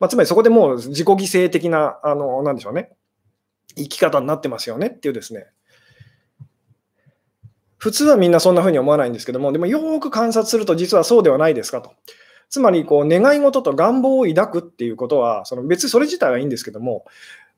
[0.00, 2.92] まあ、つまりそこでもう自己犠牲的な、あの、なんでしょうね、
[3.76, 5.46] 生き方になってますよねっていうですね、
[7.78, 11.92] 普通はみんなそんな風に思わないんですけども、でもよく観察すると実はそうではないですかと。
[12.50, 17.04] つまりこう願い事と願望を抱くっていうことは、その別にそれ自体はいいんですけども、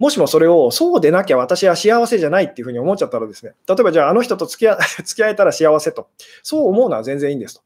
[0.00, 6.08] もしもそれをそうでなきゃ私は幸せじゃないっていうふうに思っちゃったらですね、例えばじゃああの人と付き合 付き合えたら幸せと、
[6.42, 7.60] そう思うのは全然いいんですと。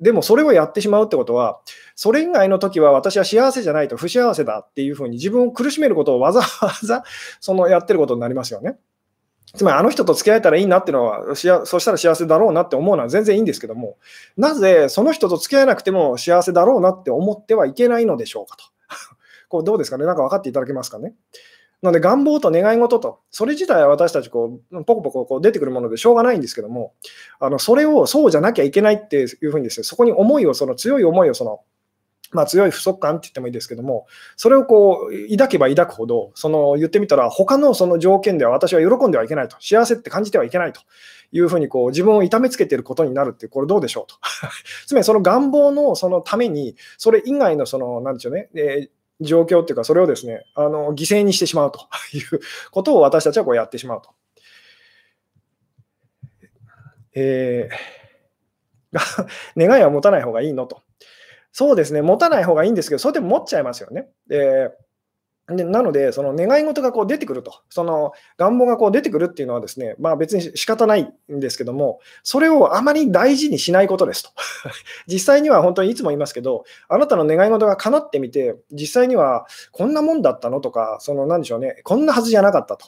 [0.00, 1.60] でもそれをやってしまうってことは、
[1.96, 7.04] それ以外の時は私は幸せじゃないと不幸せだっていうふうに自分を苦しめることをわざ わざ
[7.40, 8.78] そのやってることになりますよね。
[9.54, 13.98] つまりあの人と付き合えたらいいなっていうのは、そしたら幸せだろうなって思うのは全然いいんですけども、
[14.36, 18.64] なぜその人と付き合えなくても幸せだろうなって思ってはいけないのでしょうかと。
[19.50, 20.06] こうどうですかね？
[20.06, 21.14] なんか分かっていただけますかね？
[21.82, 26.94] なので願望と願い事と、それ自体は私たちこう、ポコポコこう出てくるものでしょうがないんですけども、
[27.40, 31.60] あのそれをそうじゃなきゃいけないっていうふうにですね、そこに思いを、その強い思いをその
[32.32, 40.80] まあ、強い不足感って言ってもいいですけども、それをこう抱けば抱くほど、その言ってみたら、他のその条件では私は喜んではいけないと、幸せって感じてはいけないと
[41.30, 44.16] いうふうにこう自分を痛めつけていることになるって、これどうでしょうと。
[44.86, 51.80] つまりその願望のそのために、それ以外のその、なんでしょうね、えー状況っていうか、それをですね、あの犠牲にしてしまうと
[52.16, 54.10] いうことを私たちはこうやってしまうと。
[57.14, 58.98] えー、
[59.56, 60.82] 願いは持たない方がいいのと。
[61.52, 64.08] そうですね、持たない方がいいんですけど、それでも持っちゃいますよね。
[64.26, 64.70] で
[65.48, 74.30] でなので、その願い事がこう出てくると、その願望がこう出てくるっていうのはですね、まあ、別に仕方ないんですけども、それをあまり大事にしないことですと。
[75.08, 82.86] 実際には本当にいつも言いますけど、あなたの願い事が叶ってみて、実際にはこんなもんだったのとか、そのなんでしょうね、こんなはずじゃなかったと。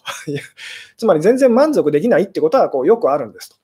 [0.96, 3.56] つまり全然満足できないってことはこうよくあるんですと。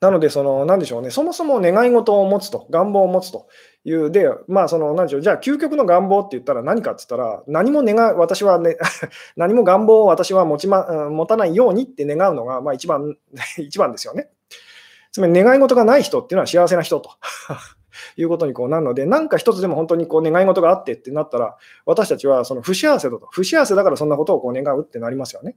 [0.00, 3.48] なので、その、なんでしょうね、そもそも願い事を持つと、願望を持つと
[3.84, 8.78] いう、で、まあ、その、なんでしょう、じゃあ、究極の願望って言ったら何かって言ったら、何も願い、私はね、
[9.36, 13.16] 何も願望を私は持ちま、持たないようにって願うのが、まあ、一番、
[13.58, 14.30] 一番ですよね。
[15.12, 17.10] つまり、願い事がない人っていうのは幸せな人と。
[18.16, 25.56] いうことにこうなるので、何か一つでも本当にこう願い事があってってなったら、私たちはその不幸せだと、不幸せだからそんなことをこう願うってなりますよね。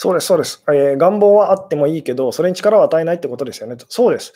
[0.00, 3.76] そうです、そうです、えー、願望はあってもいいけど、それに力を与えないってことですよね。
[3.88, 4.32] そうです。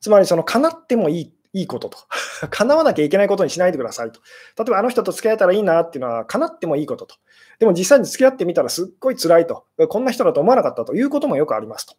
[0.00, 1.98] つまり、その叶ってもいいいいことと。
[2.48, 4.20] 叶わなきゃいけないことにしないでくださいと。
[4.56, 7.16] 例えば、あの人と付き合えたらいいなっていうのは、叶ってもいいことと。
[7.58, 9.64] でも実際に付き合ってみたらすっごい辛いと。
[9.88, 11.94] こんな人だと思わなかったということもよくありますと。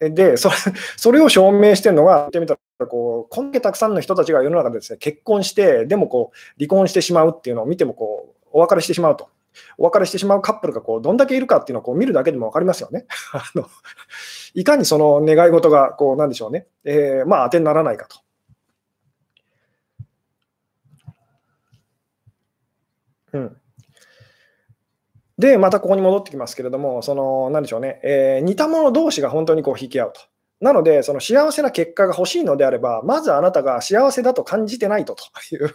[0.00, 0.54] で、それ
[0.98, 9.28] それを証明してるのが、言ってみたらこう、こんだけたくさんの人たちが世の中でです、ね、結婚して、でもこう離婚してしまうっていうのを見てもこう、お別れしてしまうと。
[9.78, 13.06] お別れしてしまうカップルがこうどんだけいるかっていうのをこう見るだけでも分かりますよね。
[14.54, 18.20] いかにその願い事がこうなんでしょうね、えー、まあ当てにならないかと。
[23.32, 23.56] うん、
[25.38, 30.20] で、またここに戻ってきますけれども、そのなんでしょうね、えー、似た者同士が本当にこう引き合うと。
[30.60, 35.70] なので、その幸せな結果が欲しいのであれば、まずあなたが幸せだと感じてないとという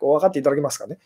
[0.00, 0.98] こう分かっていただけますかね。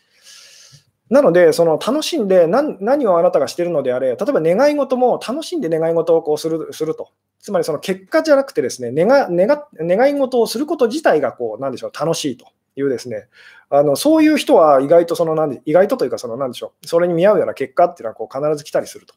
[1.10, 7.10] なので、その楽しんで何何をあなたがしているのであれ、例えば願い事も楽しんで願い事をこうするすると。
[7.40, 13.28] つまりその結果じゃなくてですね、願願願い事をすること自体がこう、なんでしょう、楽しいというですね、
[13.68, 19.14] あのそういう人は意外とそのなんで、意外とというか、そのなんでしょう、それに見合うような結果っていうのはこう必ず来たりすると。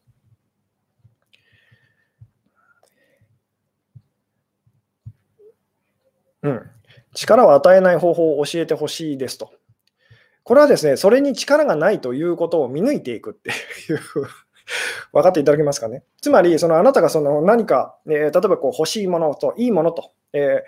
[6.44, 6.70] うん、
[7.14, 9.52] 力を与えない方法を教えてほしいですと。
[10.48, 14.00] これはですね、それに力がないということを見抜いていくっていう
[15.12, 16.04] 分かっていただけますかね？
[16.22, 20.62] つまり、そのあなたがその何か、えー、例えばこう欲しいものといいものと、えー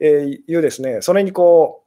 [0.00, 1.84] えー、いうですね、それにこ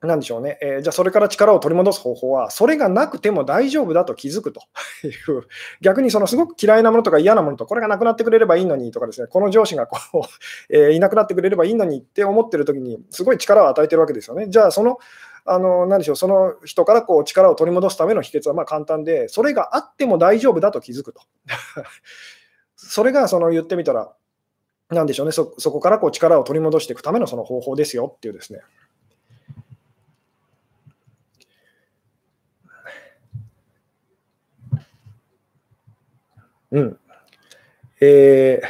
[0.00, 4.62] う、なんでしょうね、えー、じゃあそれから力を取り戻す方法は、それがなくても大丈夫だと気づくと
[5.04, 5.42] いう、
[5.82, 10.22] 逆にそのすごく嫌いなものとか嫌なものと、これがなくなってくれればいいのにとかですね、この上司がこう、
[10.74, 14.46] え、いなくなってくれればいいのにって思ってる時に、すごい力を与えてるわけですよね。
[14.48, 14.98] じゃあその
[15.44, 21.22] あの何でしょうその人からこう力を取り戻すための秘訣はま簡単で、それがあっても大丈夫だと気づくと。
[22.76, 24.12] それがその言ってみたら、
[24.90, 28.60] なでしょうね、そこからこう力を取り戻していくためのその方法ですよっていうですね。
[36.72, 36.98] うん。
[38.00, 38.66] えー、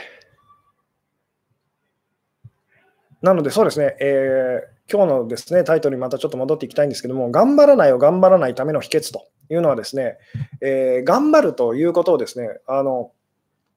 [3.23, 10.19] なので、そうですね、えー、今日のですねタイトルにまたちょっと戻っていきたいんですけども、頑張らないを頑張らないための秘訣というのはですね、
[10.61, 13.13] えー、頑張るということをですね、あの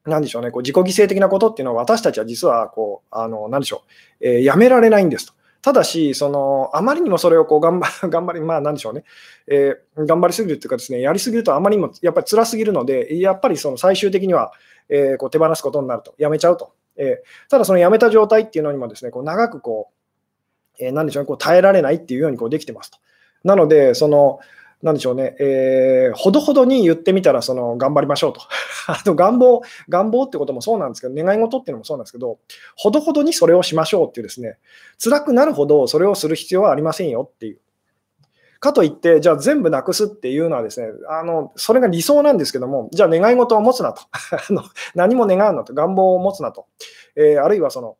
[0.05, 3.83] なんでしょうね、こう自己犠牲的なことっていうのは私たちは実はこう、あの、なんでしょ
[4.21, 5.33] う、えー、やめられないんですと。
[5.61, 9.03] ただし、そのあまりにもそれをこう頑張 頑張り、まあ、なんでしょうね、
[9.47, 14.51] えー、頑張りすぎるというかですね、やりすぎるとあまりにもやっぱり辛すぎるので、やっぱりその最終的には、
[14.89, 16.73] えー、こう手放すことになると、やめちゃうと。
[16.97, 19.94] えー、ただ、そのやめた状態っていうのにもですね、こう長くこう、
[20.79, 22.97] えー、なんでしょうね、こう耐えられないっていうようにこうできてますと。
[23.43, 24.39] なので、その、
[24.81, 28.41] なんでしょうね、えー、ほどほどに言ってみたら、その頑張りましょうと。
[28.87, 32.37] あの願望、願望ってこともそうなんですけど、願い事っていうのもそうなんですけど、
[32.75, 34.57] ほどほどにそれをしましょうっていうですね、
[35.03, 37.59] 辛くなるほどそれをする必要はありませんよっていう。
[38.59, 44.03] かといって、じゃあ全部なくすっていうのはですね、あのそれが理想なんですけども、じゃあ願い事を持つなと。
[44.49, 46.65] あの何も願うなと、願望を持つなと。
[47.15, 47.97] えー、あるいはその、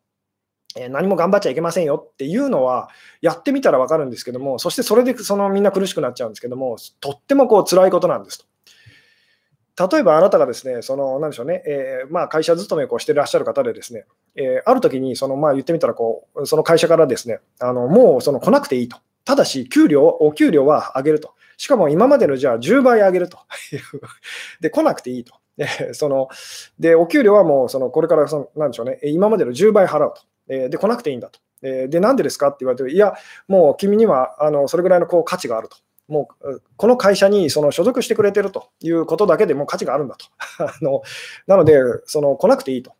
[0.76, 2.88] え何も頑張っちゃいけませんよっていうのは、
[3.20, 8.46] やってみたら分かるんですけども、そしてそれでそのみんな苦しくなっちゃうんですけども、とってもこう辛いことなんですと。
[9.88, 18.96] 例えばあなたがですね、その、なでしょうね、えー、まあ、会社勤めをしてらっしゃる方でですね、えー、ある時に、その、まあ、言ってみたら、こう、その会社からですね、あの、もう、その、来なくていいと。
[19.26, 21.34] ただし、給料、お給料は上げると。
[21.58, 23.38] しかも今までのじゃあ10倍上げると。
[24.60, 25.34] で、来なくていいと。
[25.58, 26.28] で、その、
[26.78, 30.22] で、お給料はもう、その、これから、その、なんでしょうね、今までの10倍払うと。
[30.48, 31.40] えで、来なくていいんだと。
[31.62, 33.14] えで、なんでですかって言われて、いや、
[33.48, 35.76] もう君にはあのそれぐらいのこう価値があると。
[36.08, 40.26] もうこの会社にその所属してくれてるということだけでも価値があるんだと。
[40.64, 41.02] あの
[41.46, 42.92] なので、その来なくていいと。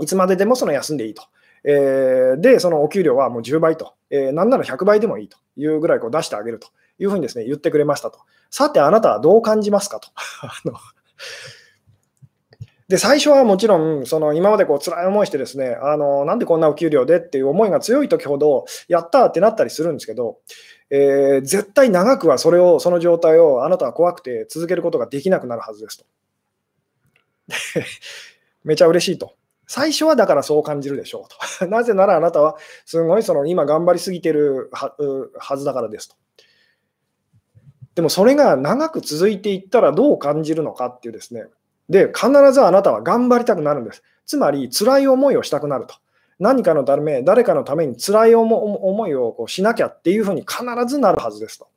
[0.00, 1.22] いつまででもその休んでいいと。
[1.64, 8.20] えー、で、そのお給料はもう10倍と、えー、なんなら100倍でもいいというぐらいこう出してあげるというふうにですね言ってくれましたと。
[8.50, 10.08] さて、あなたはどう感じますかと。
[10.42, 10.74] あの
[12.88, 20.38] で、最初はもちろん、その今までこう辛い思いしてですね、あのなんでこんなお給料でっていう思いが強い時ほど、やったってなったりするんですけど、
[20.90, 26.04] えー、絶対長くはそれを、その状態をあなたは怖くて続けることができなくなるはずですと。
[28.64, 29.34] めちゃ嬉しいと。
[29.66, 31.66] 最初はだからそう感じるでしょうと。
[31.68, 36.16] なぜならあなたはすごいその今頑張りすぎてるはずだからですと。
[37.94, 41.46] でもそれが長く続いていったらどう感じるのかっていうですね、
[41.88, 44.02] で、必ずあなたは頑張りたくなるんです。
[44.26, 45.94] つまり、辛い思いをしたくなると。
[46.38, 51.68] 何かのため、誰かのために辛い思いをこうしなきゃっていうふうに必ずなるはずですと。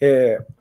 [0.00, 0.55] えー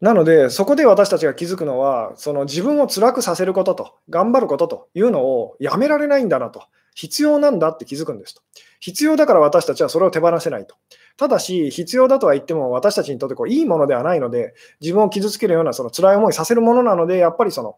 [0.00, 6.62] なので、そこで私たちが気づくのは、その自分を辛くさせることと、頑張ることというのをやめられないんだなと、
[6.94, 8.42] 必要なんだって気づくんですと。
[8.80, 10.76] 必要だから私たちはそれを手放せないと。
[11.16, 17.76] ただし、必要だとは言っても、私たちにとってこういいものではないので、自分を傷つけるようなその辛い思いさせるものなので、やっぱりその、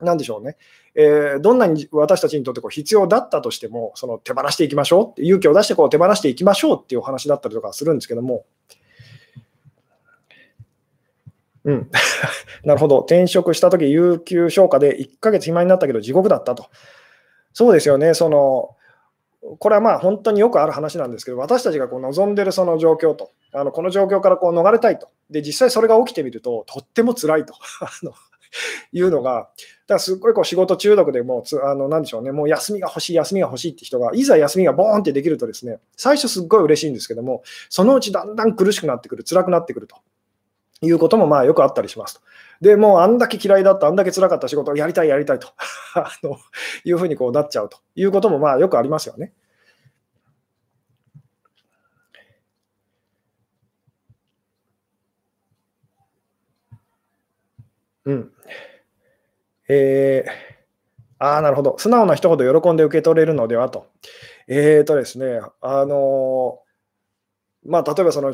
[0.00, 0.56] なんでしょうね、
[0.94, 8.44] えー、どんなに私たちにとってこう必要だったとしても、その手放していきましょうって、勇気を出してこう手放していきましょうっていうお話だったりとかするんですけども、
[11.64, 11.90] うん、
[12.64, 16.66] なるほど、転職したとき、有給消化で1ヶ月暇になったけど、地獄だったと。
[17.52, 18.76] そうですよね、その
[19.58, 27.54] これはまあ本当によくある話なんですけど、私たちがこう望んでるその状況と、あのこの状況からこう逃れたいと、で実際それが起きてみると、とっても辛いと。
[28.92, 29.50] いうのが、だか
[29.94, 39.96] らすっごいこう仕事中毒でもうあの、なでしょうね、もう休みが欲しい、休みが欲しいって人が、いざ休みがボーンってできるとですね、最初すっごい嬉しいんですけども、そのうちだんだん苦しくなってくる、辛くなってくると。
[40.84, 42.20] いうこともまあよくあったりしますと。
[42.60, 45.48] で、もうあんだけ嫌いだった、あんだけ辛かった仕事をやりたい、やりたいと
[45.94, 46.38] あの
[46.84, 49.32] いうふうにこうなっちゃうということもまあよくありますよね。
[58.04, 58.32] うん。
[59.68, 60.30] えー、
[61.18, 61.76] ああ、なるほど。
[61.78, 63.86] 素直な人ほど喜んで受け取れるのではと。
[64.48, 66.60] えーとですね、あの
[67.66, 68.32] まあ、例えばその、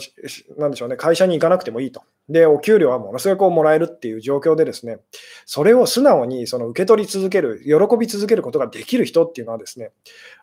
[0.59, 2.03] なんでしょうね、会社に行かなくてもいいと。
[2.29, 4.99] で、お給料はものすごくこうもらえるっていう状況でですね、
[5.47, 9.93] それを素直にその受け取り続ける、喜び続けることができる人っていうのはですね、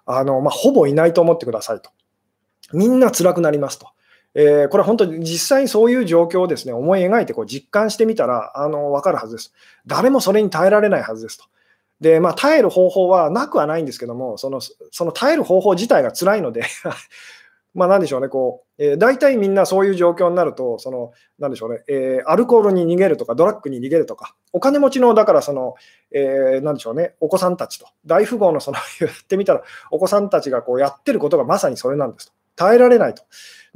[0.06, 1.90] あのまあ、ほぼいないと思ってくださいと。
[2.74, 3.88] みんな辛くなりますと。
[4.34, 9.54] えー、これは本当に実際にそういう状況をですね思い描いてこう実感してみたらあの分かるはずです。
[9.88, 11.46] 誰もそれに耐えられないはずですと。
[12.02, 16.64] で、まあ、耐える方法はなくはないんですけども、そのその耐える方法自体が辛いので
[17.78, 25.76] まあ、なんでしょうね、こう、えー、大体みんなそういう状況になると、その、なんでしょうね、えー、アルコールに逃げるとか、ドラッグに逃げるとか、お金持ちの、だからその、
[26.12, 29.62] えー、なんでしょうね、お子さんたちと、大富豪のその、 言ってみたら、
[29.92, 32.34] お子さんたちがこうやってることがまさにそれなんですと。
[32.56, 33.22] 耐えられないと。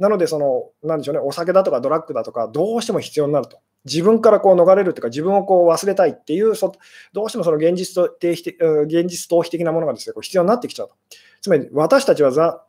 [0.00, 3.58] なので、その、なんでしょうね、お酒だとかドラッグだとか、どうしても必要になると。
[3.84, 6.72] 自分からこう逃れるというか、自分をこう忘れたいっていう、そ
[7.12, 10.94] どうしてもその現実と現実逃避的なものがですね、こう必要になってきちゃうと。
[11.40, 12.64] つまり、私たちはザ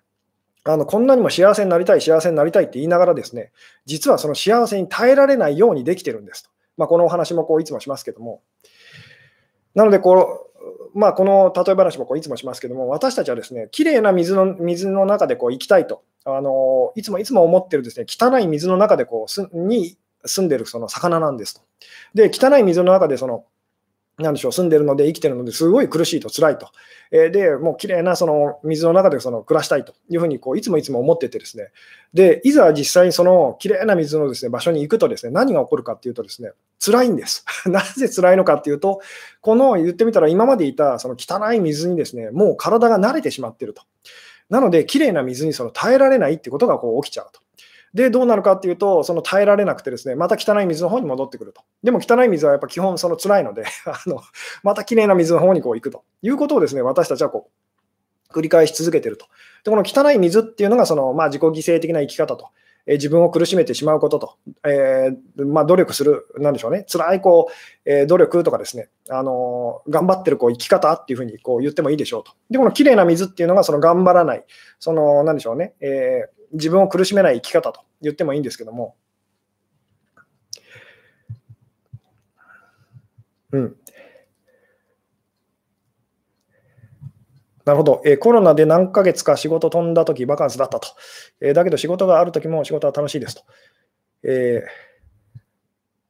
[0.66, 3.52] あのこんなにも幸せになりたい、幸せになりたいって言いながらですね、
[3.86, 6.50] 実はその幸せに耐えられないようにできてるんですと。
[6.78, 8.42] まあ、このお話もこういつもしますけども。
[9.76, 10.48] なのでこ
[10.94, 21.62] う、まあ、この例え話もこういつもしますけども、私たちはですね、きれいな水の水の中でこう生きたいと、あのいつもいつも思ってるですね、汚い水の中でこうすに住んでるその魚なんですと。
[22.14, 23.44] で、汚い水の中でその
[24.18, 26.70] なんでしょう、住んでるので、生きてるのですごい苦しいと、辛いと。
[27.12, 31.70] えー、で、もう綺麗なその水の中でその暮らしたいというふうにこういつもいつも思っててですね、
[32.14, 36.52] で、いざ実際にその綺麗な水のです、ね、場所に行くとですね、何が起こるかっていうとですね、
[36.84, 37.46] 辛いんです。
[37.66, 39.02] なぜ辛いのかっていうと、
[39.42, 43.82] この言ってみたら今までいたその汚い水にですね、もう体が慣れてしまってると。
[44.50, 47.40] なので、綺麗な水にその耐えられないってことがこう起きちゃうと。
[47.94, 51.62] で、どうなるかっていうと、その耐えられなくてですね、また汚い水の方に戻ってくると。
[51.84, 54.20] でも汚い水はやっぱ基本その辛いので あの、
[54.64, 57.50] また綺麗な水の方にこう行くということをですね、私たちはこ
[58.30, 59.28] う繰り返し続けてると。
[59.64, 62.50] で、この汚い水っていうのがその、まあ、自己犠牲的な生き方と。
[62.86, 64.36] え自分を苦しめてしまうことと、
[64.66, 72.34] えー、まあ、努力する、なんでしょうね、辛いこう、えー、努力とかですね、あのー、頑張ってるこう生き方っていうふうにこう言ってもいいでしょうと。
[72.50, 74.44] で、この綺麗な水っていうのが、その頑張らない、
[74.80, 78.96] その、なんでしょうね、えー自分を苦しめない生き方と言ってもいいんですけども、
[83.52, 83.76] うん。
[87.66, 90.90] なるほど、えー、コロナで何ヶ月か仕事飛んだとき、バカンスだったと、
[91.40, 93.44] えー、だけど仕事があるときも仕事は楽しいですと。
[94.24, 94.94] えー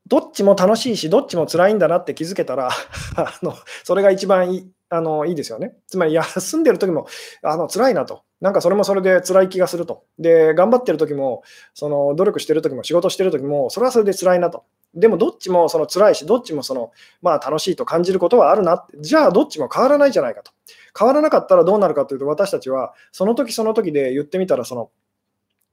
[0.05, 2.69] どっちも楽しいし、どっちも辛いんだなって気づけたら
[3.15, 5.73] あの、それが一番いいあのいいですよね。
[5.87, 7.07] つまり、休んでる時も
[7.41, 8.21] あの辛いなと。
[8.41, 10.03] なんかそれもそれで辛い気がすると。
[10.19, 11.41] で、頑張ってる時も、
[11.73, 14.65] その努力してる時も、仕事してる時も、それはそれで辛いなと。
[14.93, 16.91] でもどっちもその辛いし、どっちもその、
[17.23, 20.51] まあ、楽しいと感じることはあるなじゃあどっちも変わらないじゃないかと。
[20.97, 24.91] 変わらなかったらどうなるかというと、私たちはその時その時で言ってみたら、その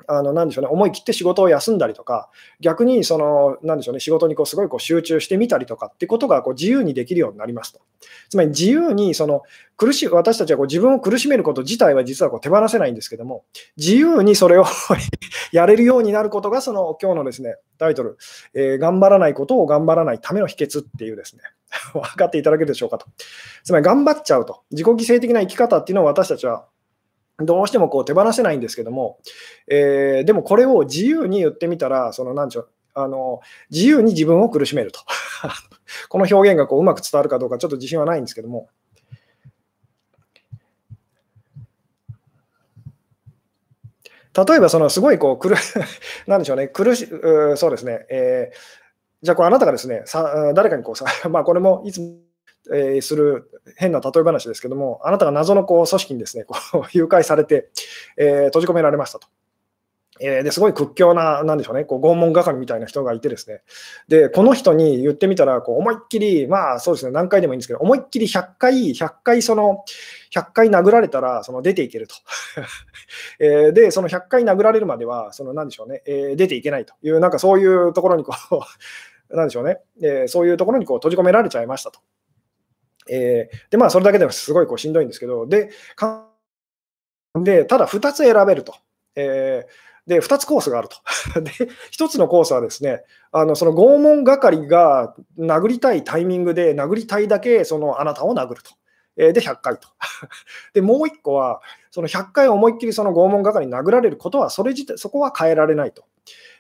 [0.07, 2.29] あの、なでしょうね、思い切って仕事を休んだりとか、
[2.61, 7.81] 逆にその、なでしょうね、仕事にこうすごいこう集中してみたりとかってことがこう自由にできるようになりますと。
[8.29, 9.43] つまり自由にその
[9.77, 13.45] 苦し私たちはこう自分を苦しめること自体は実はこう手放せないんですけども、
[13.77, 14.65] 自由にそれを
[15.53, 18.19] やれるようになることが、その今日のですね、タイトル、
[18.55, 21.43] えー、頑張らないことを頑張らないための秘訣っていうですね、
[21.95, 23.07] 分かっていただけるでしょうかと。
[23.65, 24.63] つまり頑張っちゃうと。
[24.71, 26.67] 自己犠牲的な生き方っていうのを私たちは
[27.41, 29.19] どうしてもこう手放せないんですけども、
[29.69, 35.01] えー、でもこれを自由に言ってみたら、そのなんちゅうあの自由に自分を苦しめると。
[36.09, 38.69] この表現がこううまく伝わるかどうかちょっと自信はないんですけども。
[44.33, 45.55] 例えば、そのすごいこう苦、
[46.29, 48.57] なんでしょうね、苦し、うそうですね、えー、
[49.23, 52.17] じゃあこうあなたがですね、さ誰かにこうさ、 まあこれもいつも
[52.73, 57.71] え、する変な例え話ですけども、あなたが謎のこう組織にですねこう 誘拐されて、
[58.17, 59.29] えー、閉じ込められましたと。
[60.23, 63.63] えー、ですごい屈強な、なんでしょうね、こう拷問係みたいな人がいてですね、
[64.09, 69.83] で、この人に言ってみたら、思いっきり、まあそうですね、何回でもいいんですけど、思いっきり100回、100回、その、
[70.35, 72.15] 100回殴られたら、その出ていけると。
[73.41, 78.35] えー、で、その100回殴られるまでは、その、なんでしょうね、えー、出ていけないという、なんかそういうところにこ
[79.31, 82.01] う、 なんでしょうね、えー、そういうところにこう閉じ込められちゃいましたと。
[83.11, 85.71] えー、で、まあ、それだけでもすごいこうしんどいんですけど、で、
[87.35, 88.75] でただ2つ選べると。
[89.17, 90.97] えー、で、2つコースがあると。
[91.41, 91.51] で、
[91.93, 98.71] 1つのコースはですね、あのその拷問係が殴りたいタイミングで殴りたいだけそのあなたを殴ると。
[99.17, 99.89] え、で、100回と。
[100.73, 106.05] で、もう1個は、その100回思いっきりその拷問係に殴られることは、それ自体、そこは変えられないと。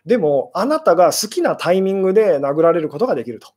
[0.06, 3.48] でも、あなたが好きなタイミングで殴られることができると。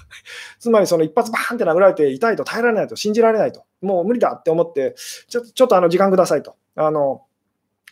[0.60, 4.94] つまり、その一発バーンって殴られて痛いと耐えられないと、信じられないと、もう無理だって思って、
[5.28, 6.56] ちょちょっとあの時間くださいと。
[6.74, 7.22] あの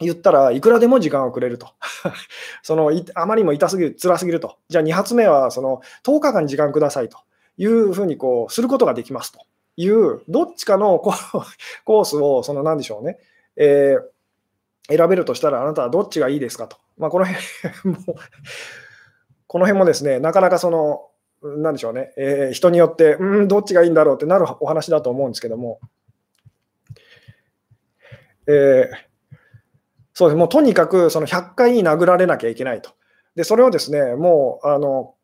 [0.00, 1.68] 言ったらいくらでも時間をくれると。
[2.62, 4.56] そのあまりにも痛すぎる、辛すぎると。
[4.68, 7.18] じゃあ2発目はその10日間時間くださいと
[7.58, 9.40] いうふうにこうすることができますと
[9.76, 13.18] いう、どっちかのコースを、その何でしょうね、
[13.56, 16.76] えー、選べるとしたらあなたはどっちがいいですかと。
[16.97, 17.45] まあ、この辺
[18.07, 18.14] も、
[19.47, 21.09] この辺もですね、なかなかその、
[21.42, 25.80] なんでしょうね、えー、人によって、うん、どっちがいいんだろうってなるお話だと思うんですけども、
[28.47, 28.88] えー、
[30.14, 32.90] そうです、もうとにかくその100回殴られなきゃいけないと。
[33.34, 35.14] で、それをですね、もう、あの、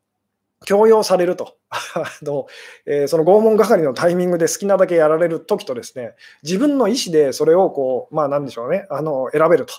[0.65, 1.55] 強要されると。
[1.71, 2.45] あの、
[2.85, 9.73] えー、その拷問係のタイミングで好きなだけやられるときとですね、自分の意思でそれをこう、まあなんでしょうね、あの選べると。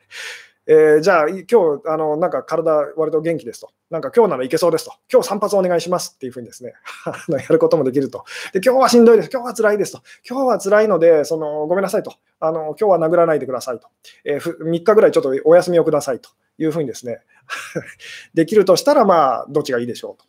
[0.68, 3.70] えー、じゃあ、今日、あの、なんか体割と元気ですと。
[3.88, 4.92] なんか今日ならいけそうですと。
[5.10, 6.74] 今日散髪お願いしますっていうふうにですね、
[7.30, 8.24] やることもできると。
[8.52, 9.30] で、今日はしんどいです。
[9.32, 10.02] 今日は辛いですと。
[10.28, 12.14] 今日は辛いので、その、ごめんなさいと。
[12.40, 13.86] あの、今日は殴らないでくださいと。
[14.24, 17.20] えー、3日ぐらいちょっとお休みをくださいというふうにですね、
[18.34, 20.22] できるとしたら、まあ、どっちがいいでしょう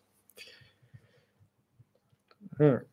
[2.60, 2.60] と。
[2.60, 2.86] うん。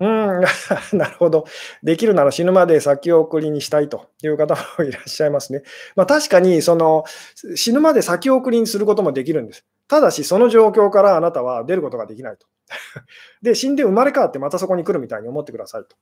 [0.00, 0.40] うん、
[0.96, 1.44] なるほど。
[1.82, 5.62] できるなら死ぬまで先送りにしたいという方もいらっしゃいますね。
[5.96, 7.04] まあ、確かにその
[7.56, 9.64] 死ぬまで先送りにすることもできるんです。
[9.88, 12.46] ただし、その状況からあなたは出ることができないと。
[13.42, 15.96] で、死んで生まれ変わってまたそこに来るみたいに思ってくださいと。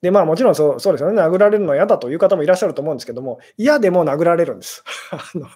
[0.00, 4.82] で、まあもちろんそうそうですよね、殴られるのは嫌だという方もいらっしゃると思うんですけども、嫌でも殴られるんです。
[5.10, 5.46] あの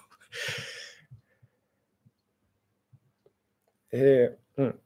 [3.97, 4.81] えー、うん。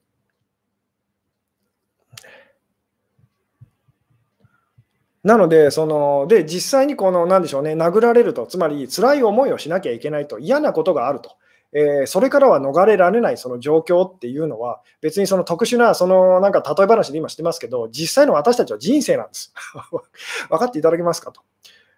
[5.23, 11.31] なので、そので実際にこの、なんでしょうね、殴られると、つまり辛い思いをしなきゃいけないと、嫌なことがあると。
[11.71, 19.53] えー、それからは逃れられないその状況っていうのは、別にその特殊な、そのなんか例え話で今してますけど、実際の私たちは人生なんです。
[20.49, 21.41] 分かっていただけますかと。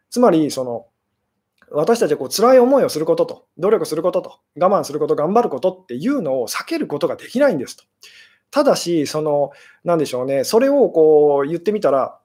[0.10, 0.88] つまり、その
[1.74, 7.84] 私たちはこう辛い思いをすることと、努力することと、我慢すること、頑張ることっていうのを避けることができないんですと。
[8.52, 9.52] ただし、その、
[9.84, 12.18] なんでしょうね、それをこう言ってみたら、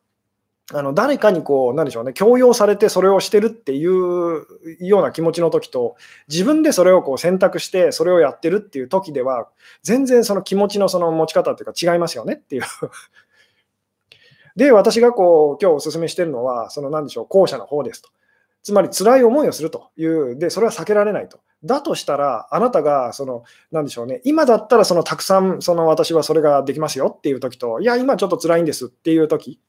[0.74, 4.44] あの誰かにこう、なんでしょうね、強要されてそれをしてるっていう
[4.80, 5.94] ような気持ちの時と、
[6.28, 9.48] 自分でそれをこう選択して、それをやってるっていう時では、
[9.82, 12.62] 全然その気持ちのその持ち方っていうか違いますよねっていう
[14.56, 18.08] で、私がこう今日お勧めしてるのは、そのなんでしょう、後者の方ですと。
[18.66, 21.38] つまり辛い思いをするという、で、それは避けられないと。
[21.62, 29.60] だとしたら、あなたが、その、なんでしょうね、今だったら、その、たくさん、その、私はそれができますよっていう時と、いや、今ちょっと辛いんですっていう時、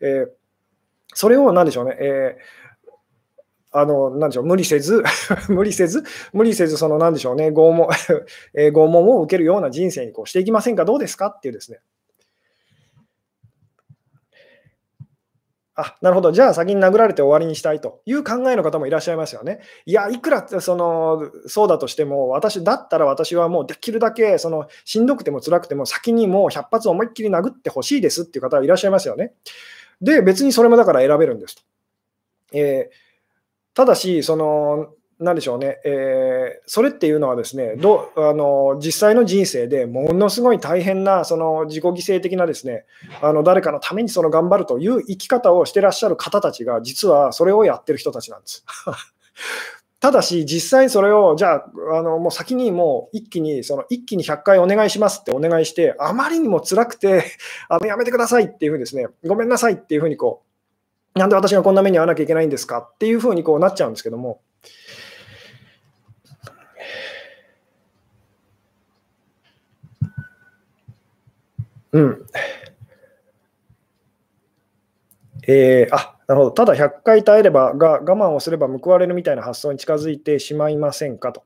[0.00, 0.30] えー
[1.16, 5.02] それを何でしょうね、えー、あの、なんでしょう、無理せず
[5.48, 6.02] 無理せず、
[6.32, 7.88] 無理せず、その、なんでしょうね、拷問
[8.54, 11.26] えー、拷問を受けるような人生にこうしていきませんか、どうですか？
[11.26, 11.80] っていうですね。
[15.76, 16.30] あ、なるほど。
[16.30, 19.60] じゃあ先に殴られて終わりにしたいという考えの方もいらっしゃいますよね。
[19.86, 29.32] いや、いくらそのそうだとしても、私だったら私はもうできるだけそのしんどくても辛くても先にもう100発思いっきり殴ってほしいですっていう方はいらっしゃいますよね。
[30.00, 31.62] で、別にそれもだから選べるんですと。
[32.52, 34.94] えー、ただし、その、
[35.24, 42.84] なんでしょうね、えー、それっていうのはですねどあの実際の人生でものすごい大変なその自己犠牲的なですね
[43.22, 48.64] あの誰かのためにその頑張るという生き方をしてらっしゃる方たちが実はそれをやってる人たちなんです。
[50.04, 51.64] ただし、実際それを、じゃあ、
[51.98, 57.24] あのもう先にもう一気に、その一気に100回お願いしますってお願いして、あまりにも辛くて、
[57.70, 60.42] あのやめてくださいっていうふうにですね、ごめんなさいっていうふうにこ
[61.16, 64.42] う、なんで私がこんな目に遭わなきゃいけないんですかっていうふうにこうなっちゃうんですけども、
[71.94, 72.26] うん。
[75.46, 76.50] えー、あなるほど。
[76.50, 81.32] ただ100回耐えればが、我慢をすれば報われるみたいな発想に近づいてしまいませんか？
[81.32, 81.44] と。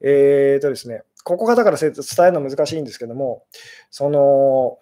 [0.00, 3.44] えーとですね、ここがだから伝えるの難しいんですけども、
[3.90, 4.78] その、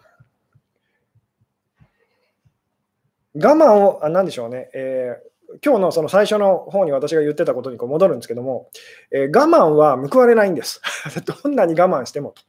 [3.35, 8.69] 我慢を、あなんでしょうね、えー、今日のその最初の方に私が言ってたことにこう戻るんですけども、
[9.11, 10.81] えー、我慢は報われないんです。
[11.43, 12.41] どんなに我慢してもと。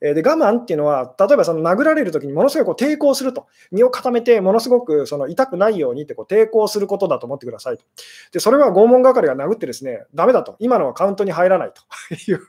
[0.00, 7.84] で我慢っていうのは、例えばその殴られるときにものすごいこう抵抗すると、身を固めて、ものすごくその痛くないようにってこう抵抗することだと思ってくださいと。
[8.32, 11.82] で、それは拷問係が殴ってですね、だめだと、今のはカウントに入らないと
[12.30, 12.40] いう、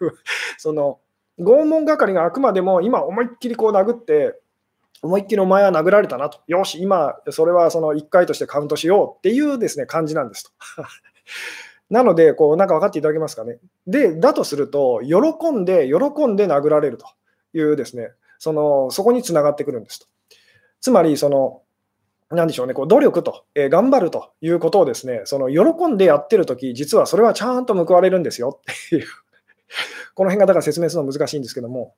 [0.57, 0.99] その
[1.39, 4.39] 拷問係があくまでも今、思いっきりこう殴って、
[5.01, 10.51] 思いっきりお前は殴られたなと、よし、今、それはその1回としてカウントしようっていうですね感じなんですと。
[11.89, 13.59] なので、こうなんか分かっていただけますかね。
[13.85, 17.05] で、だとすると、喜んで、喜んで殴られると。
[17.57, 20.07] いうですね、そのそこにつながってくるんですと。
[20.81, 21.61] つまり、その、
[22.29, 29.07] なんでしょうね、こう努力と、えー、頑張るということをですね、その喜んでやってるとき、実はそれはちゃんと報われるんですよっていう、
[30.15, 31.95] この辺がだから説明するの難しいんですけども、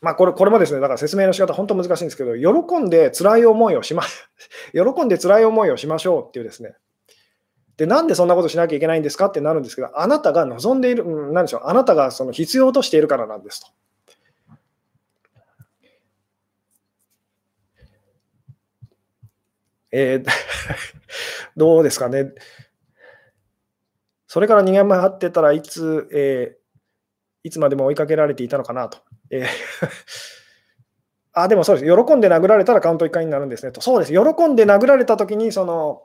[0.00, 4.02] まあ、これこれもですね、だから説明の仕方本当難しいんですけど、喜んで辛い思いをしま、
[4.72, 6.74] 喜んで辛い思いをしましょうっていうですね、
[7.76, 13.68] で、なんでそんなことしなきゃいけないんですかってなるんですけど、あなたが望んでいる、うん、なんでしょう、あなたがその必要としているからなんですと。
[19.90, 20.26] えー、
[21.56, 22.32] どうですかね。
[24.26, 28.98] それから2年前会ってたらいつ、えー、いつまでも追いかけられていたのかなと。
[29.30, 29.46] えー
[31.34, 32.04] あ、でもそうです。
[32.06, 33.80] 喜んで殴られたらカウント1回になるんですねと。
[33.80, 34.12] そうです。
[34.12, 36.04] 喜んで殴られたときに、その、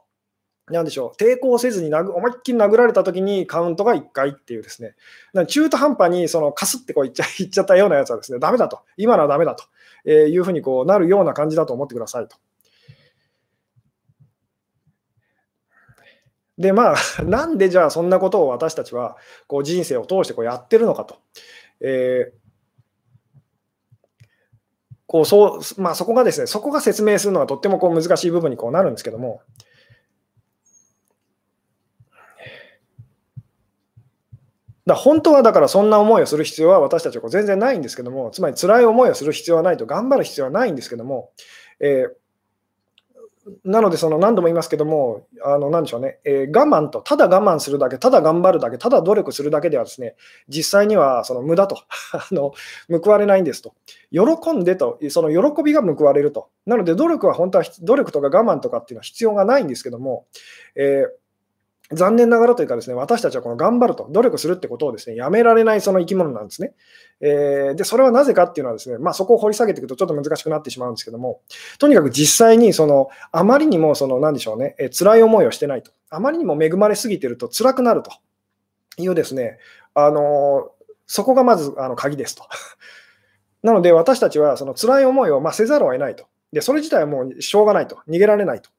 [0.70, 4.96] なんでしょう、抵抗せずに殴思いっきり殴られたときにカウントが1回っていうですね、
[5.48, 9.64] 中途半端にそのかすってこういっちゃ いっちゃったようなやつはですね、ダメだと、今のはダメだと、
[10.06, 12.38] えいうふうにこうなるような感じだと思ってくださいと。
[16.58, 19.18] で、まあ、 なんでじゃあそんなことを私たちは
[19.48, 21.18] こう人生を通してこうやってるのかと。
[21.82, 22.40] えー
[25.12, 29.42] こうそうまあ、そこがですね、そこが説明するのはとってもこう難しい部分にこうなるんですけども、
[34.90, 41.32] だ本当はだからそんな思いをする必要は私たちは全然ないんですけども、つまり辛い思いをする必要はないと、頑張る必要はないんですけども、
[41.80, 42.20] えー
[43.64, 50.16] なので、その何度も言いますけども、あの何でしょうね、えー、我慢と、ただ我慢するだけ、ただ頑張るだけ、ただ努力するだけではですね、
[50.48, 51.78] 実際にはその無駄と
[52.14, 52.54] あの、
[53.02, 53.74] 報われないんですと。
[54.12, 56.50] 喜んでと、その喜びが報われると。
[56.66, 60.26] なので、努力は本当は、努力とか我慢とかっていうのは必要がないんですけども、
[60.76, 61.10] えー
[61.92, 66.74] 残念ながらというかですね、私たちはこの頑張ると、努力するってことをですね、やめられないその生き物なんですね。
[67.20, 71.42] えー、で、それはなぜかっていうのはですね、まあそこを掘り下げていくとちょっと難しくなってしまうんですけども、
[71.80, 75.92] とにかく実際にその、あまりにもその、なんでしょうね、えー、辛い思いをしてないと。
[76.12, 78.12] あまりにも恵まれすぎてると辛くなると
[79.02, 79.58] いうですね、
[79.96, 82.44] あのー、そこがまずあの鍵ですと。
[83.64, 86.26] なので私たちはその辛い思いをませざるを得ないと。
[86.54, 87.98] で、それ自体はもうしょうがないと。
[88.08, 88.70] 逃げられないと。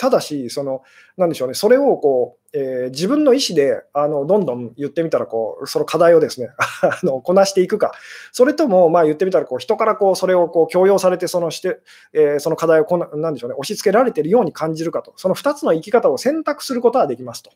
[0.00, 0.80] ただし、その、
[1.18, 6.48] なんでしょうね、それをこう、えー、自分の意思であのどんどん言ってみたらこう、その課題をですね
[6.80, 7.92] あのこなしていくか、
[8.32, 11.80] それともまあ言ってみたらこう人からこうそれをこう強要されてそのして、
[12.14, 17.50] えー、その課題をこななんでしょう、ね、押し付けられているように感じるかと、その2つの生き方を選択することはできますと。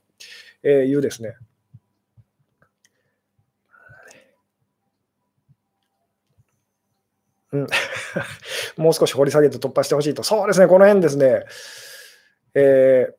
[0.62, 1.36] えいうですね。
[7.52, 7.66] うん、
[8.76, 11.44] もう少し掘り下げて突破してほしいと、そうですね、この辺ですね。
[12.54, 13.14] えー、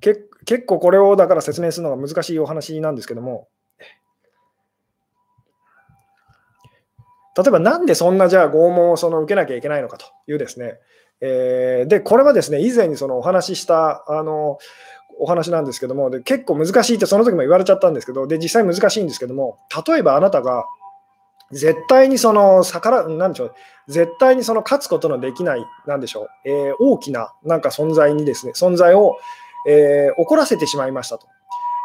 [0.00, 3.48] け結構これをだから説明するのが難しいお話なんですけども、
[7.36, 10.74] 例えばなんでそんなじゃあ拷問をその受けなきゃいけないのかというですね、
[11.20, 14.58] えー、でこれはですね以前にそのお話ししたあの
[15.18, 20.64] お話なんですけどもで結構難しいってその時も言われちゃったんですけどで実際難しいんですけども例えばあなたが
[21.54, 23.54] 絶対にその逆ら、なんでしょう、
[23.88, 29.16] 絶対にその勝つことのできない、なんでしょう、えー、大きななんか存在にですね、存在を、
[29.68, 31.26] えー、怒らせてしまいましたと。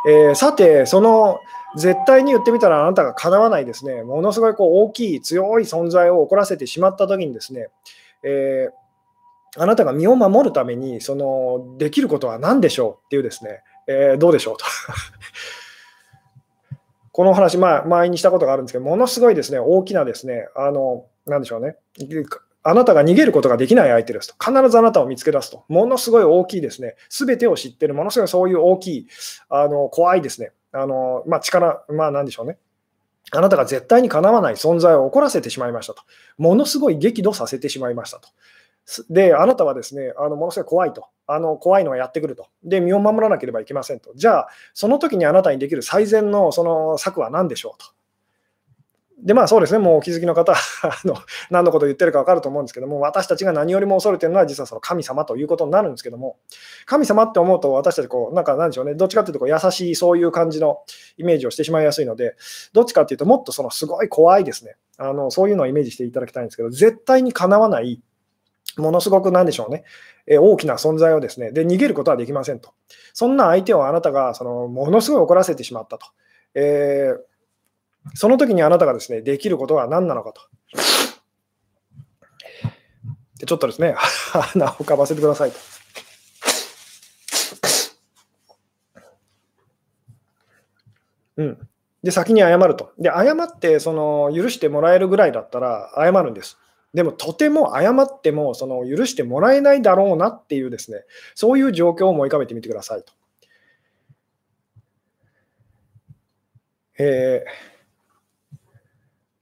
[0.08, 1.40] えー、さて、その
[1.78, 7.68] 絶対に言ってみたらあなたがかなわないですね、ものすごいこう大きい強い存在を怒らせてしまったときにですね、
[8.24, 8.70] え
[9.58, 14.66] あなたが身を守るためにそのできることは何でしょうっていうですね、えどうでしょうと。
[17.12, 21.78] この話、まあ、前にしたことがあるんですけど、ものすごいですね、大きなですね、あの、なんでしょうね、
[22.64, 29.08] あなたが逃げることができない相手ですと、必ずあなたを見つけ出すと、ものすごい大きいですね、すべてを知ってる、ものすごいそういう大きい、
[29.50, 32.58] あの怖いですね、あのまあ、力、まあ、なんでしょうね、
[33.32, 36.04] あなたが絶対にかなわない存在を起こらせてしまいましたと、
[36.38, 38.30] ものすごい激怒させてしまいましたと。
[39.10, 41.08] で、あなたはですね、あのものすごい怖いと。
[41.28, 42.48] あの怖いのがやってくると。
[42.64, 44.12] で、身を守らなければいけませんと。
[44.16, 47.92] じゃあ、その時にあなたにできる最善のその策は何でしょうと。
[49.22, 50.58] で、まあそうですね、もうお気づきの方、 あ
[51.04, 51.16] の
[51.50, 56.38] 何のことを言ってるか分かると思うんですけども、私たちが何よりも恐れてるのは、実はその神様ということになるんですけども、
[56.86, 60.80] 神様って思うと、私たち、こう、なんかなんでしょうね、どっちかっていうとこう優しい、そういう感じの
[61.18, 62.36] イメージをしてしまいやすいので、
[62.74, 68.02] どっちかっていうと、もっとそのすごい怖いですね、あのそういうのをイメージしていただきたいんですけど、絶対にかなわない、
[68.80, 69.84] ものすごくなんでしょうね、
[70.28, 72.74] え大きな存在をですね、で、逃げることはできませんと。
[73.14, 76.08] そんな相手をあなたが、その、ものすごい怒らせてしまったと。
[76.56, 80.42] えー、その時にあなたがですね、できることは何なのかと。
[83.40, 83.96] でちょっとですね、
[84.32, 85.60] 鼻をかばせてくださいと。
[91.38, 91.70] うん。
[92.04, 92.92] で、先に謝ると。
[92.98, 96.58] で、謝って、その、許してもらえるぐらいだったら謝るんです。
[96.94, 101.04] でもとても謝ってもその許してもらえないだろうなっていうですね、
[101.36, 103.14] そういう状況を思い浮かべてみてくださいと。
[107.02, 108.58] えー、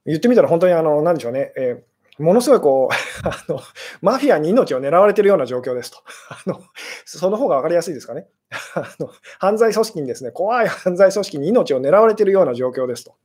[0.05, 2.93] 言ってみたら本当にあの、なんでしょうね、えー、ものすごいこう
[3.27, 3.61] あの、
[4.01, 5.97] マフィアに命を狙われているような状況ですと。
[6.29, 6.61] あの
[7.05, 8.27] その方が分かりやすいですかね。
[8.75, 13.15] あの犯罪組織にですね、怖い犯罪組織に命を狙われているような状況ですと。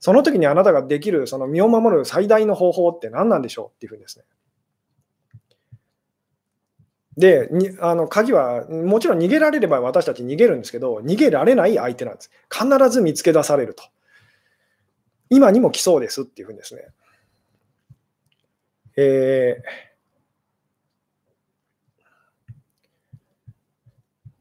[0.00, 4.24] その時にあなたができるその身を守る最大の方法って何なんでしょうっていうふうにですね。
[7.16, 12.30] で、にあの鍵は、もちろん逃げられれば私たち逃げるんですけど、逃げられない相手なんです。
[12.50, 13.82] 必ず見つけ出されると。
[15.28, 16.86] 今にも来そうですっていうふうにですね。
[18.96, 19.89] えー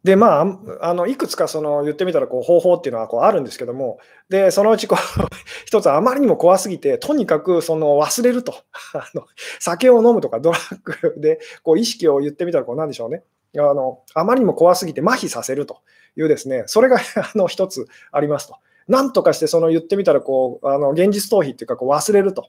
[0.04, 5.24] で、まあ、あのいくつかその言ってみたらこう方法っていうのはこうあるんですけども、でそのうちこう
[5.66, 8.54] 一つあまりにも怖すぎて、とにかくその忘れると
[8.94, 9.26] あの、
[9.60, 13.24] 酒を飲むとかドラッグでこう意識を言ってみたらこうなんでしょうね
[13.58, 15.80] あの、あまりにも怖すぎて麻痺させると
[16.16, 18.56] いうですね、それがあの一つありますと。
[18.88, 22.48] なんとかしてその言ってみたらこうあの現実逃避っていうかこう忘れると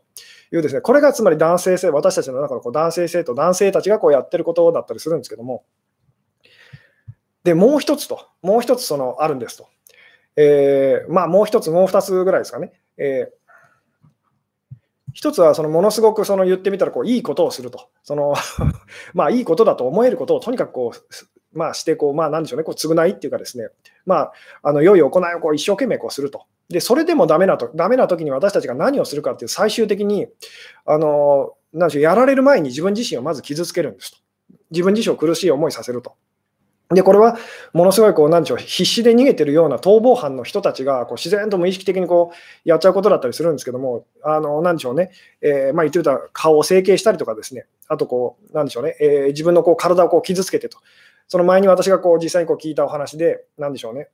[0.53, 5.64] いうですね、これがつまり男性性、私たちの中のこう男性性と男性たちがこうやってることだったりするんですけども、
[7.45, 9.68] で、もう一つと、もう一つそのあるんですと。
[10.36, 12.72] えー、まあ、もう一つ、もう二つぐらいですかね。
[12.97, 13.41] えー
[15.12, 18.34] 一つはそのものすごくその言ってみたらこういいことをすると、その
[19.14, 23.68] まあいいことだと思えることをとにかくこう、まあ、してこう、まあ、なんでしょうね、こう償いっていうかですね、
[24.07, 24.32] まあ、
[24.62, 26.45] あの良い行いをこう一生懸命こうすると。
[26.68, 30.28] で、それでもダメなと、ダメな時に私たちが何をするかっていう最終的に、
[30.86, 34.18] あの、なんでしょう、やられる前に自分自身をまず傷つけるんですと。
[34.70, 36.14] 自分自身を苦しい思いさせると。
[36.93, 37.38] で、これは
[37.72, 50.78] ものすごいこう、なんでしょう、必死で逃げてるような逃亡犯の人たちがこう自然と無意識的にこうやっちゃうことだったりするんですけども、あのなんでしょうね、えー、まあ、言ってみたら顔を整形したりとかですね、あとこう、なんでしょうね、えー、自分のこう体をこう傷つけてと、
[51.28, 54.09] その前に私がこう実際にこう聞いたお話で、なんでしょうね、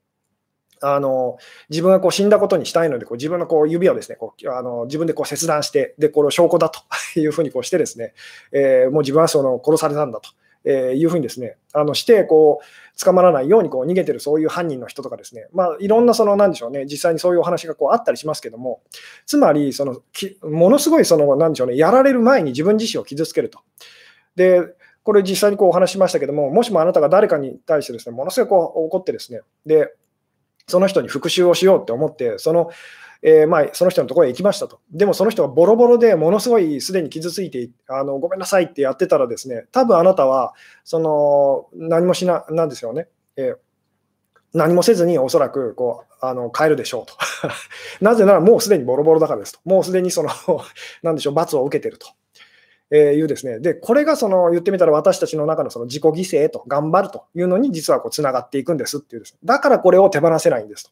[0.83, 1.39] あの
[1.71, 6.81] 自分がこう死んだことにしたいので、こう自分のこう指をですねこうあの自分でこう切断して、でこれを証拠だと
[7.19, 8.13] いうふうにこうしてですね、
[8.53, 10.29] えー、もう自分はその殺されたんだと。
[10.67, 12.65] えー、いうふうにですね、あのしてこう
[13.03, 18.81] 捕まらないようにこう逃げてるそういう犯人の人とかですね、まあ、いろんなその、なんでしょうね、実際にそういうお話がこうあったりしますけども、
[19.27, 23.61] つまり、そのきものすごいその、なんでしょうね、やられる前に自分自身を傷つけると。
[24.35, 24.63] で、
[25.03, 29.95] これ実際にこうお話しましたけども、もしもあなたが誰かに対してですね、ものすごいこう怒ってですね、で、
[30.67, 32.71] その人に復讐をしようって思って、その
[33.29, 34.79] えー、まあ、その人のところへ行きましたと。
[34.93, 40.55] でもその人がボロボロでものすごいすでに傷ついてあの、ごめんなさいってやってたらですね、多分あなたは
[40.85, 43.09] その何もしな、なんですよね。
[43.37, 43.57] えー
[44.55, 47.15] 何もせずにおそらくこうあの帰るでしょうと。
[48.01, 49.61] なぜならもうすでにボロボロだからですと。
[49.67, 50.31] もうすでにその、
[51.03, 52.07] なんでしょう、罰を受けてると。
[52.91, 53.59] えー、いうですね。
[53.59, 60.91] で、これがその言ってみたら私たちの中のその自己犠牲と頑張るというのに実はこうつながっていくんですっていうです、ね、だからこれを手放せないんですと。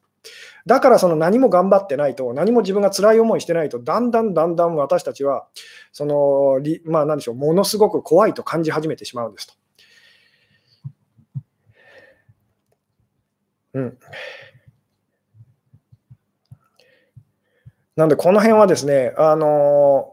[0.66, 5.46] だからその何も頑張ってないと、何も自分が辛い思いしてないと、だんだんだんだん私たちは、
[5.92, 9.54] その、まあ何でしょう、ものすごく怖いと感じ始めてしまうんですと。
[13.74, 13.98] うん。
[17.96, 20.12] なんで、この辺はですね、あの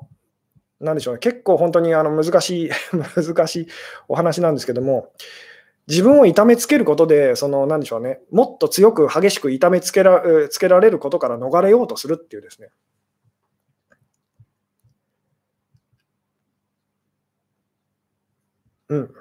[0.81, 2.69] なんでしょうね、結構本当にあの難しい
[3.15, 3.67] 難しい
[4.07, 5.13] お話なんですけども、
[5.87, 12.69] 自分を痛めつけることで、その、なんでしょうね、もっと強く激しく痛めつけらつけられることから逃れようとするっていうですね。
[18.89, 19.13] うん。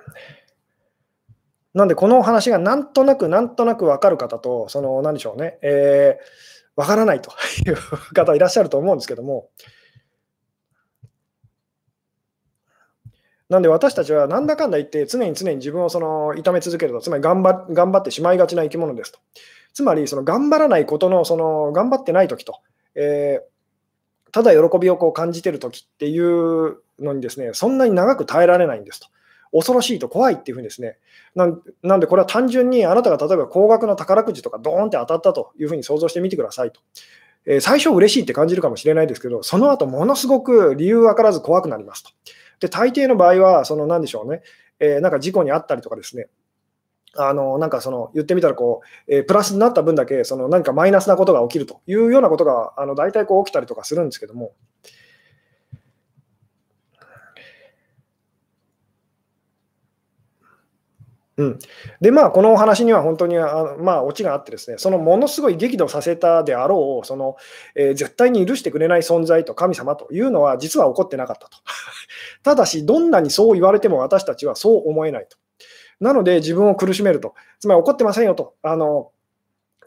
[1.72, 7.30] なんで、このお話がなんとなく、なんとなく分かる方と、その、なんでしょうね、えー、分からないと
[7.64, 7.76] いう
[8.12, 9.48] 方いらっしゃると思うんですけども、
[13.50, 19.18] なんで私たちはなんだかんだ言って常に常に自分をその痛め続けると、つまり頑張頑張ってしまいがちな生き物ですと。
[19.74, 22.60] つまりその頑張らないことの、その頑張ってない時と、
[22.94, 29.08] えー、ただ喜びをこう感じてる時っていうのにですね、そんなに長く耐えられないんですと。
[29.52, 30.96] 恐ろしいと怖いっていうふうにですね
[31.34, 36.80] なんでこれは単純にあなたが例えば高額の宝くじとかドーンって当たったというふうに想像してみてくださいと。
[37.46, 42.10] えー、最初嬉しいって感じるかもしれないですけど、その後ものすごく理由分からず怖くなりますと。
[42.60, 44.42] で、大抵の場合は、その何でしょうね、
[44.78, 46.28] えー、なんか事故にあったりとかですね、
[47.16, 54.52] あのなんかその言ってみたらこう、えー、プラスになった分だけその何かマイナスなことが起きるというようなことがあの大体こう起きたりとかするんですけども、
[61.40, 61.58] うん、
[62.02, 67.36] で、まあ、このお話には本当にあの、まあ、オチがあってですね、そのものすごい激怒させたであろう、その、
[67.74, 71.56] えー、絶対に許してくれない存在と神様というのは、実は起こってなかったと。
[72.44, 75.38] ただし、どんなにそう言われても私たちはそう思えないと。
[75.98, 77.34] なので、自分を苦しめると。
[77.58, 78.54] つまり、怒ってませんよと。
[78.62, 79.10] あの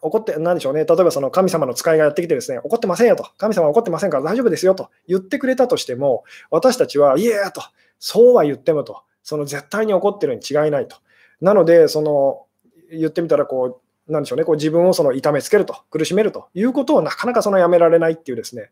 [0.02, 7.62] 怒って、なんでしょうね、例えばその神様の使いがやってきてですね、怒ってませんよと、神様は怒ってませんから大丈夫ですよと言ってくれたとしても、私たちは、いやと、
[8.00, 10.98] そうは言ってもと、その絶対に怒ってるに違いないと。
[11.44, 12.46] なので、その
[12.90, 18.72] 言ってみたらこう、なんでしょうね、こう自分をその痛めつけると、苦しめるということをなかなかそのやめられないっていうですね。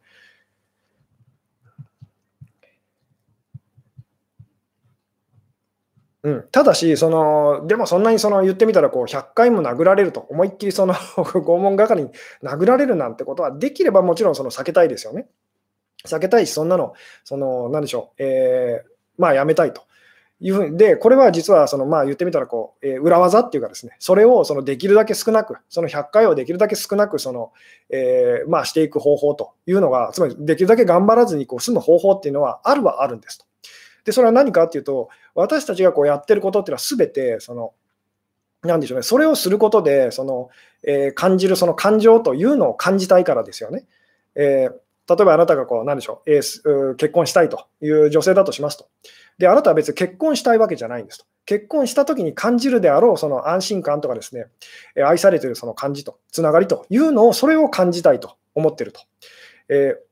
[6.24, 12.10] うん、ただし、そのでもそんなにその言ってみたらこう100回も殴られると、思いっきりその 拷問係に
[12.42, 15.28] 殴られるなんてことはできればもちろんその避けたいですよね。
[16.06, 16.94] 避けたいし、そんなの、
[17.26, 19.82] そのなんでしょう、えー、まあやめたいと。
[20.44, 27.52] いうふうにで、これは実はその、まあ、言ってみたらこう、えー、裏技っていうかですね、それをそのできるだけ少なく、その100回をできるだけ少なくその、
[27.90, 33.46] えー、まあ、していく方法というのが、つまりできるだけ頑張らずにこう済む方法っていうのはあるはあるんですと。
[34.04, 37.74] で、それは何かっていうと、私たちがこうやってることっていうのはすべて、その、
[38.64, 40.50] なんでしょうね、それをすることで、その、
[40.84, 43.86] えー、感じるその感情というのを感じたいからですよね。
[44.34, 44.74] えー
[45.10, 48.88] 例えばあなたがこう、なんでしょう、えー、結婚したいという女性だとしますと。
[49.42, 51.26] で、あなたは別に結婚したいわけじゃないんですと。
[51.46, 54.46] 結婚した時に感じるであろうその安心感とかですね、
[55.04, 59.02] 愛されているその感じと、つながりというのを、それを感じたいと思ってると。
[59.68, 60.11] えー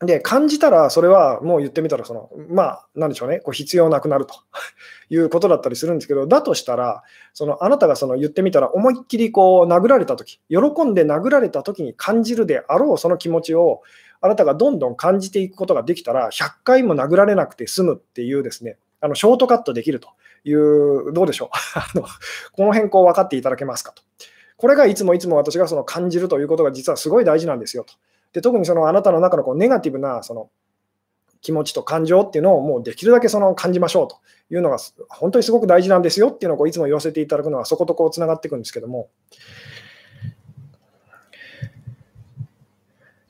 [0.00, 4.34] で、感じたら、それはもう言ってみたら、その、まあ、なんでしょうね、こう必要なくなると
[5.10, 7.02] いうことだったりするんですけど、だとしたら、
[7.34, 13.82] そのあなたがその言ってみたら、思いっきりこう殴られたとき、喜んで殴られたときに感じるであろうその気持ちを、
[14.22, 20.08] あなたがどんどん感じていくことができたら、100回も殴られなくて済むっていうですね、あのショートカットできると
[20.44, 22.06] いう、どうでしょう あの、
[22.52, 24.02] この辺こう分かっていただけますかと。
[24.56, 27.94] これがいつもいつも私がその感じるということが実はすごい大事なんですよと。
[28.32, 30.50] で特にそのあなたの中のこうネガティブなその
[31.40, 34.18] 気持ちと感情っていうのをもうできるだけその感じましょうと
[34.52, 34.78] いうのが
[35.08, 39.08] 本当にすごく大事なんですよっていうのをこういつも言わせていただくのはそことこうつながっていくんですけども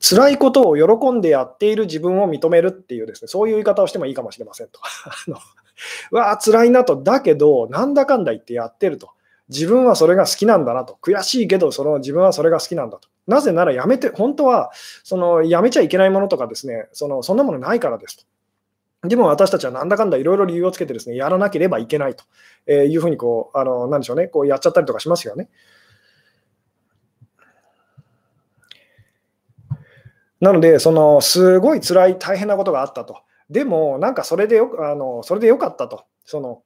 [0.01, 4.80] 辛いことを喜んでやっている自分を認めるっていうですねそういう言い方をしてもいいかもしれませんと。
[5.07, 5.36] あの
[6.11, 7.01] わあ辛いなと。
[7.01, 9.11] だけどなんだかんだ言ってやってると。
[9.51, 10.96] 自分はそれが好きなんだなと。
[11.03, 13.09] 悔しいけどその自分はそれが好きなんだと。
[13.30, 14.72] なぜならやめて、本当は
[15.04, 18.26] そのやめちゃいけないものとかですね、そのそんなものないからです
[19.02, 19.08] と。
[19.08, 22.24] でも私たちはなんだかんだいろいろ理由をつけてですね、やらなければいけないと
[22.72, 25.48] いうふうにこう、あの、なんでしょうね、こうやっちゃったりとかしますよね。
[30.40, 33.22] なので、そのすごい辛い、大変なことがあったと。
[33.48, 36.04] でも、なんかそれでよあのそれでよかったと。
[36.24, 36.62] その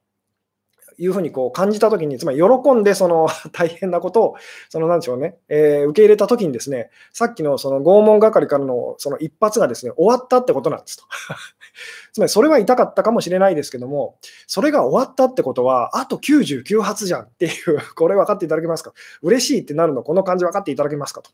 [0.97, 4.35] いうふうにこう感じたときに、つまり喜んでその 大変なことを、
[4.69, 11.03] そのなんでしょうね、えー、受け入れたときにですね、さっきのその拷問係からのその一発がですね、終わったってことなんですと。
[12.13, 14.17] つまりそれは痛かったかもしれないですけども、
[14.47, 18.93] それが終わったってことは、あと99発じゃんっていう、これ分かっていただけますか？
[19.21, 21.31] 嬉しいってなるの、この感じ分かっていただけますかと。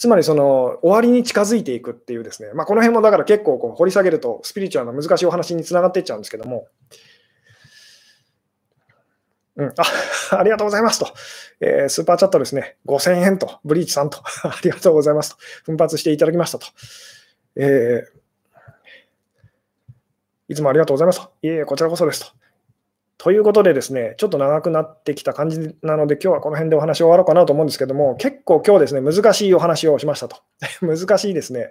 [0.00, 6.68] つまりその終わりに近づいていくっていうですね、まあ、この辺もだから結構こう掘り下げるとスピリチュアルな難しいお話につながっていっちゃうんですけども、
[9.56, 9.72] うん、あ
[10.38, 11.12] ありがとうございますと、
[11.60, 15.36] えー、スーパーチャットですね、5000円と、ブリーチさんと、 ありがとうございますと、
[15.66, 16.66] 奮発していただきましたと。
[17.56, 21.30] えー、いつもありがとうございますと。
[21.42, 22.39] いえいえ、こちらこそですと。
[23.22, 30.38] ということでですね、ちょっと長くなってきた感じなので、今日はこの辺でお話を終わろうかなと思うんですけども、結構今日ですね、難しいお話をしましたと。
[30.80, 31.70] 難しいですね。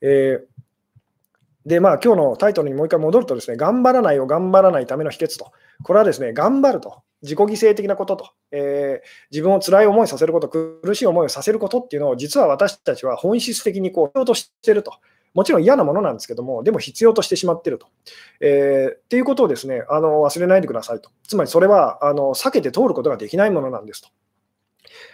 [0.00, 5.52] えー、で、まあ今日のタイトルにもう一回戻るとですね、頑張らないを頑張らないための秘訣と。
[5.84, 7.02] これはですね、頑張ると。
[7.22, 14.94] 自己犠牲的なことと、えー、自分を辛い思いさせること、苦しい思いをさせることっていうのを、実は私たちは本質的にこう必要としてると。
[15.34, 17.86] もちろん嫌なものなんですけども、でも必要としてしまっていると。
[18.40, 21.10] えー、っていうことをですねあの忘れないでくださいと。
[21.26, 24.08] つまりそれはあの避けて通ることができないものなんですと。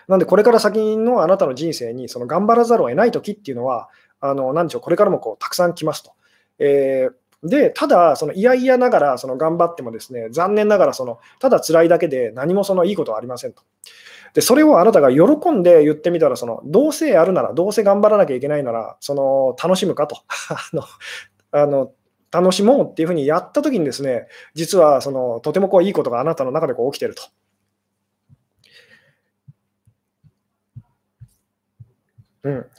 [0.09, 3.89] なんで、これから先のあなたの人生にその頑張らざるを得ない時っていうのは、
[4.21, 6.13] あの何でしょう、これからもこうたくさん来ますと。
[6.59, 13.63] えー、で、ただ、その嫌々ながらその頑張ってもですね、残念ながらその、ただ辛いだけで何もそのいいことはありませんと。
[14.35, 20.17] で、それをあなたが喜んで言ってみたら、その、どうせやるなら、どうせ頑張らなきゃいけないなら、その、楽しむかと。
[20.51, 20.83] あの、
[21.51, 21.93] あの
[22.31, 27.23] 楽しもうっていうふうにやったときにですね、実はそのとてもこういいことがあなたの中でこう起きてると。
[32.43, 32.71] うん、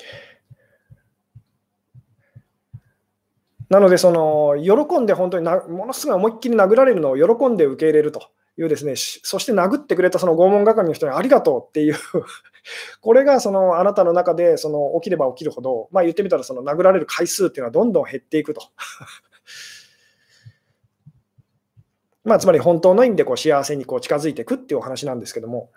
[3.69, 8.31] なので、その喜んで本当になものすごい思いっきり殴られるのを喜んで受け入れると。
[8.57, 11.95] いうですね、そして殴ってくれたその拷問係の人にありがとうっていう
[13.01, 18.61] これがそのあなたの中でその起きれば起きるほど、まあ、言ってみたらその殴られる回数っていうのはどんどん減っていくと
[22.25, 25.71] まあ、つまり本当の意味でこう幸せにこう近づいていくっていうお話なんですけども。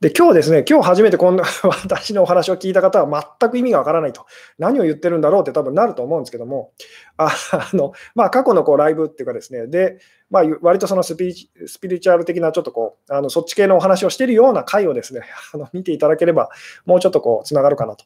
[0.00, 4.26] で、今日ですね、今日初めてこんな 私のお話を聞いた方は全く意味がわからないと、
[4.58, 6.72] 何を言ってるんだろうって多分なると思うんですけども、
[7.16, 7.30] あ
[7.72, 11.32] のまあ、過去のこうライブっていうかですね、で、まあ、割とそのスピ
[11.66, 15.22] スピリチュアル的なちょっとこう、あのそっち系のお話をしているような回をですね、
[15.54, 16.50] あの見ていただければ、
[16.84, 18.04] もうちょっとこう、つながるかなと。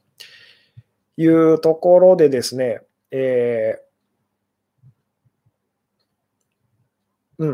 [1.17, 7.49] いうところでですね、えー、うん、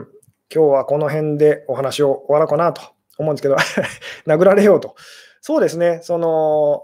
[0.55, 2.95] 今日はこの辺でお話を終わろうかなと。
[3.18, 3.56] 思うんですけど
[4.26, 4.94] 殴られようと。
[5.40, 6.82] そうですね、その、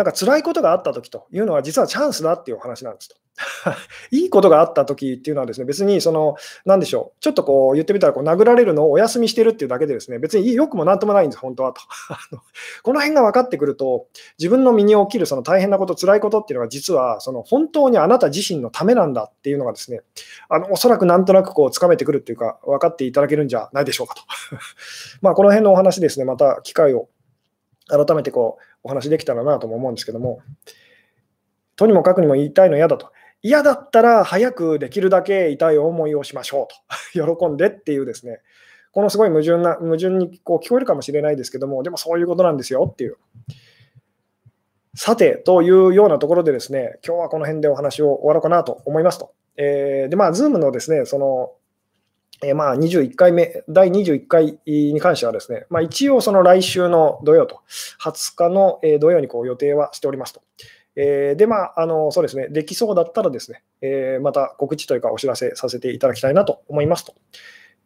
[0.00, 3.16] なんか辛いことがあったときというのは、実はチャンスだっていうお話なんですと。
[4.10, 11.82] いいことがあったときっていうのはですね、別にその、なんでしょう、ちょっとこう言ってみたらこう殴られるのをお休みしてるっていうだけでですね、別に良くもなんともないんです、本当はと。
[12.82, 14.06] この辺が分かってくると、
[14.38, 20.00] 自分の身に起きるその大変なこと、辛いことっていうのが実はその本当にあなた自身のためなんだっていうのがですね、
[20.48, 24.22] あのおそらくなんとなくこうつかめてくるっていうか、分かっていただけるんじゃないでしょうかと。
[25.20, 27.08] まあこの辺のお話ですね、また機会を
[27.90, 30.40] 改めてこうお話できたらなとも思うんですけども、
[31.76, 33.10] とにもかくにも言いたいの嫌だと。
[33.42, 38.40] 嫌だったら早くできるだけ痛い思いをしましょうと、 喜んでっていうですね、
[38.92, 43.16] このすごい矛盾な矛盾にこう聞こえるかもしれないですけども、でもそういうことなんですよっていう。
[44.94, 49.32] さて、というようなところでですね、今日はこの辺でお話を終わろうかなと思いますと。
[49.56, 51.52] えー、で、まあ、Zoom のですね、その、
[52.42, 57.60] えー、まあ、21回目、第21回に関してはですね、まあ、一応その来週の土曜と、
[58.02, 60.42] 20日の土曜にこう予定はしておりますと。
[60.96, 67.14] え、で、まあ、あの、そうですね、できそうだったらですね、え、また告知というかお知らせさせていただきたいなと思いますと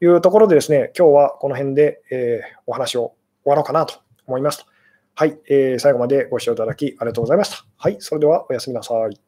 [0.01, 3.95] いうところでですね、今日はこの辺で、え、お話を終わろうかなと
[4.27, 4.67] 思いますと。
[5.17, 7.65] はい、え、最後までご視聴いただきありがとうございました。
[7.77, 9.24] はい、それではおやすみなさい。